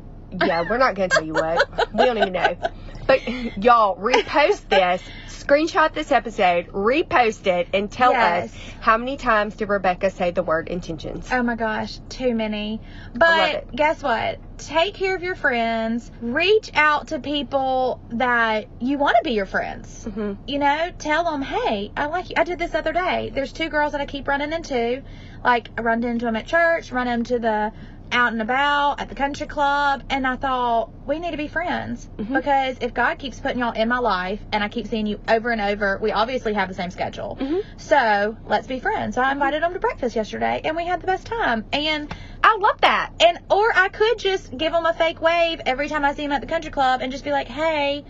yeah, 0.44 0.64
we're 0.70 0.78
not 0.78 0.96
going 0.96 1.10
to 1.10 1.16
tell 1.16 1.26
you 1.26 1.34
what. 1.34 1.94
we 1.94 2.06
don't 2.06 2.18
even 2.18 2.34
know. 2.34 2.56
But 3.06 3.28
y'all, 3.64 3.98
repost 3.98 4.68
this, 4.70 5.02
screenshot 5.28 5.94
this 5.94 6.12
episode, 6.12 6.68
repost 6.68 7.48
it, 7.48 7.68
and 7.74 7.92
tell 7.92 8.12
Yes. 8.12 8.54
us 8.54 8.60
how 8.80 8.98
many 8.98 9.18
times 9.18 9.56
did 9.56 9.70
Rebecca 9.70 10.10
say 10.10 10.32
the 10.32 10.44
word 10.44 10.68
intentions. 10.70 11.28
Oh 11.32 11.44
my 11.44 11.56
gosh, 11.56 12.00
too 12.10 12.34
many. 12.34 12.82
But 13.14 13.76
guess 13.76 14.02
what? 14.02 14.40
Take 14.58 14.94
care 14.94 15.16
of 15.16 15.24
your 15.24 15.36
friends. 15.36 16.12
Reach 16.22 16.72
out 16.76 17.08
to 17.10 17.20
people 17.20 18.00
that 18.12 18.68
you 18.80 18.98
want 18.98 19.18
to 19.18 19.24
be 19.24 19.32
your 19.34 19.46
friends. 19.46 20.06
hmm 20.06 20.34
You 20.48 20.60
know, 20.60 20.92
tell 20.98 21.26
them, 21.26 21.42
hey, 21.42 21.92
I 21.98 22.06
like 22.06 22.30
you. 22.30 22.36
I 22.38 22.44
did 22.46 22.60
this 22.60 22.74
other 22.74 22.94
day. 22.94 23.32
There's 23.34 23.52
two 23.52 23.70
girls 23.70 23.92
that 23.92 24.02
I 24.02 24.06
keep 24.06 24.28
running 24.28 24.54
into. 24.54 25.04
Like, 25.44 25.70
I 25.78 25.82
run 25.82 26.04
into 26.04 26.26
them 26.26 26.36
at 26.38 26.48
church, 26.48 26.92
run 26.92 27.08
into 27.08 27.40
the 27.40 27.74
out 28.14 28.32
and 28.32 28.42
about 28.42 29.02
at 29.02 29.10
the 29.10 29.16
country 29.16 29.48
club, 29.48 30.04
and 30.10 30.26
I 30.26 30.36
thought 30.36 30.92
we 31.06 31.20
need 31.20 31.32
to 31.32 31.38
be 31.38 31.48
friends 31.48 32.08
Mhm. 32.18 32.34
because 32.34 32.78
if 32.80 32.94
God 32.94 33.18
keeps 33.20 33.40
putting 33.40 33.60
y'all 33.60 33.74
in 33.74 33.90
my 33.90 34.00
life 34.00 34.40
and 34.52 34.64
I 34.64 34.70
keep 34.70 34.88
seeing 34.88 35.08
you 35.08 35.20
over 35.28 35.50
and 35.52 35.60
over, 35.60 35.98
we 36.02 36.12
obviously 36.12 36.54
have 36.54 36.68
the 36.70 36.76
same 36.76 36.92
schedule. 36.92 37.36
hmm 37.36 37.58
So 37.78 38.38
let's 38.46 38.68
be 38.68 38.80
friends. 38.80 39.16
So 39.16 39.22
I 39.22 39.32
invited 39.32 39.64
them 39.64 39.74
to 39.74 39.80
breakfast 39.80 40.16
yesterday, 40.16 40.62
and 40.64 40.76
we 40.78 40.86
had 40.86 41.02
the 41.02 41.08
best 41.08 41.28
time. 41.28 41.66
And 41.74 42.14
I 42.44 42.58
love 42.62 42.80
that. 42.82 43.12
and 43.20 43.38
or 43.50 43.66
I 43.76 43.90
could 43.90 44.20
just 44.20 44.56
give 44.58 44.72
them 44.74 44.86
a 44.86 44.94
fake 44.94 45.22
wave 45.22 45.62
every 45.66 45.88
time 45.90 46.06
I 46.06 46.14
see 46.14 46.22
them 46.24 46.32
at 46.32 46.42
the 46.42 46.48
country 46.48 46.72
club 46.72 47.02
and 47.02 47.12
just 47.12 47.24
be 47.24 47.32
like, 47.32 47.48
"Hey, 47.48 48.04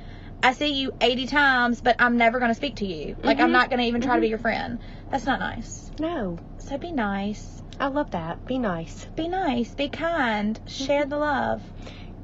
I 0.43 0.53
see 0.53 0.73
you 0.81 0.91
80 1.01 1.27
times, 1.27 1.81
but 1.81 1.95
I'm 1.99 2.17
never 2.17 2.39
going 2.39 2.49
to 2.51 2.55
speak 2.55 2.75
to 2.77 2.85
you. 2.85 3.15
Like 3.23 3.39
I'm 3.39 3.49
Mhm. 3.49 3.53
not 3.53 3.69
going 3.69 3.79
to 3.79 3.85
even 3.85 4.01
try 4.01 4.15
to 4.15 4.21
be 4.21 4.27
Mhm. 4.27 4.31
your 4.31 4.39
friend." 4.39 4.79
That's 5.09 5.25
not 5.25 5.39
nice. 5.39 5.89
No, 5.99 6.37
So 6.57 6.77
be 6.77 6.91
nice. 6.91 7.62
I 7.79 7.87
love 7.87 8.11
that. 8.11 8.45
Be 8.45 8.57
nice. 8.59 9.07
Be 9.15 9.27
nice. 9.27 9.73
Be 9.73 9.89
kind. 9.89 10.59
Share 10.67 11.05
the 11.05 11.17
love. 11.17 11.61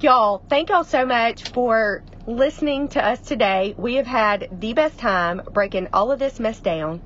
Y'all, 0.01 0.43
thank 0.49 0.69
y'all 0.69 0.83
so 0.85 1.05
much 1.05 1.43
for 1.49 2.03
listening 2.25 2.87
to 2.89 3.05
us 3.05 3.19
today. 3.21 3.73
We 3.77 3.95
have 3.95 4.07
had 4.07 4.47
the 4.51 4.73
best 4.73 4.97
time 4.97 5.41
breaking 5.51 5.89
all 5.91 6.11
of 6.11 6.19
this 6.19 6.39
mess 6.39 6.59
down. 6.61 7.01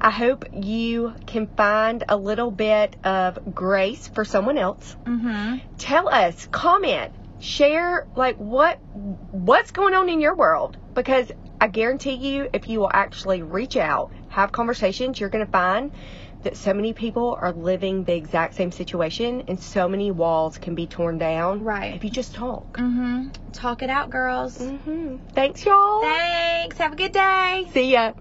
I 0.00 0.10
hope 0.10 0.44
you 0.52 1.14
can 1.26 1.48
find 1.48 2.04
a 2.08 2.16
little 2.16 2.52
bit 2.52 2.94
of 3.02 3.38
grace 3.52 4.06
for 4.06 4.24
someone 4.24 4.56
else. 4.58 4.94
Mhm. 5.04 5.60
Tell 5.78 6.08
us, 6.08 6.46
comment, 6.52 7.10
share 7.40 8.06
like 8.14 8.36
what 8.36 8.78
what's 9.32 9.72
going 9.72 9.94
on 9.94 10.08
in 10.08 10.20
your 10.20 10.36
world 10.36 10.76
because 10.94 11.32
I 11.60 11.66
guarantee 11.66 12.14
you 12.14 12.48
if 12.52 12.68
you 12.68 12.78
will 12.78 12.90
actually 12.92 13.42
reach 13.42 13.76
out, 13.76 14.12
have 14.28 14.52
conversations, 14.52 15.18
you're 15.18 15.30
going 15.30 15.44
to 15.44 15.50
find 15.50 15.90
that 16.42 16.56
so 16.56 16.72
many 16.72 16.92
people 16.92 17.36
are 17.40 17.52
living 17.52 18.04
the 18.04 18.14
exact 18.14 18.54
same 18.54 18.70
situation 18.70 19.42
and 19.48 19.58
so 19.60 19.88
many 19.88 20.10
walls 20.10 20.56
can 20.58 20.74
be 20.74 20.86
torn 20.86 21.18
down 21.18 21.62
Right. 21.64 21.94
if 21.94 22.04
you 22.04 22.10
just 22.10 22.34
talk. 22.34 22.76
Mhm. 22.76 23.34
Talk 23.52 23.82
it 23.82 23.90
out, 23.90 24.10
girls. 24.10 24.56
hmm 24.58 25.16
Thanks, 25.32 25.64
y'all. 25.66 26.02
Thanks. 26.02 26.78
Have 26.78 26.92
a 26.92 26.96
good 26.96 27.12
day. 27.12 27.64
See 27.72 27.92
ya. 27.92 28.12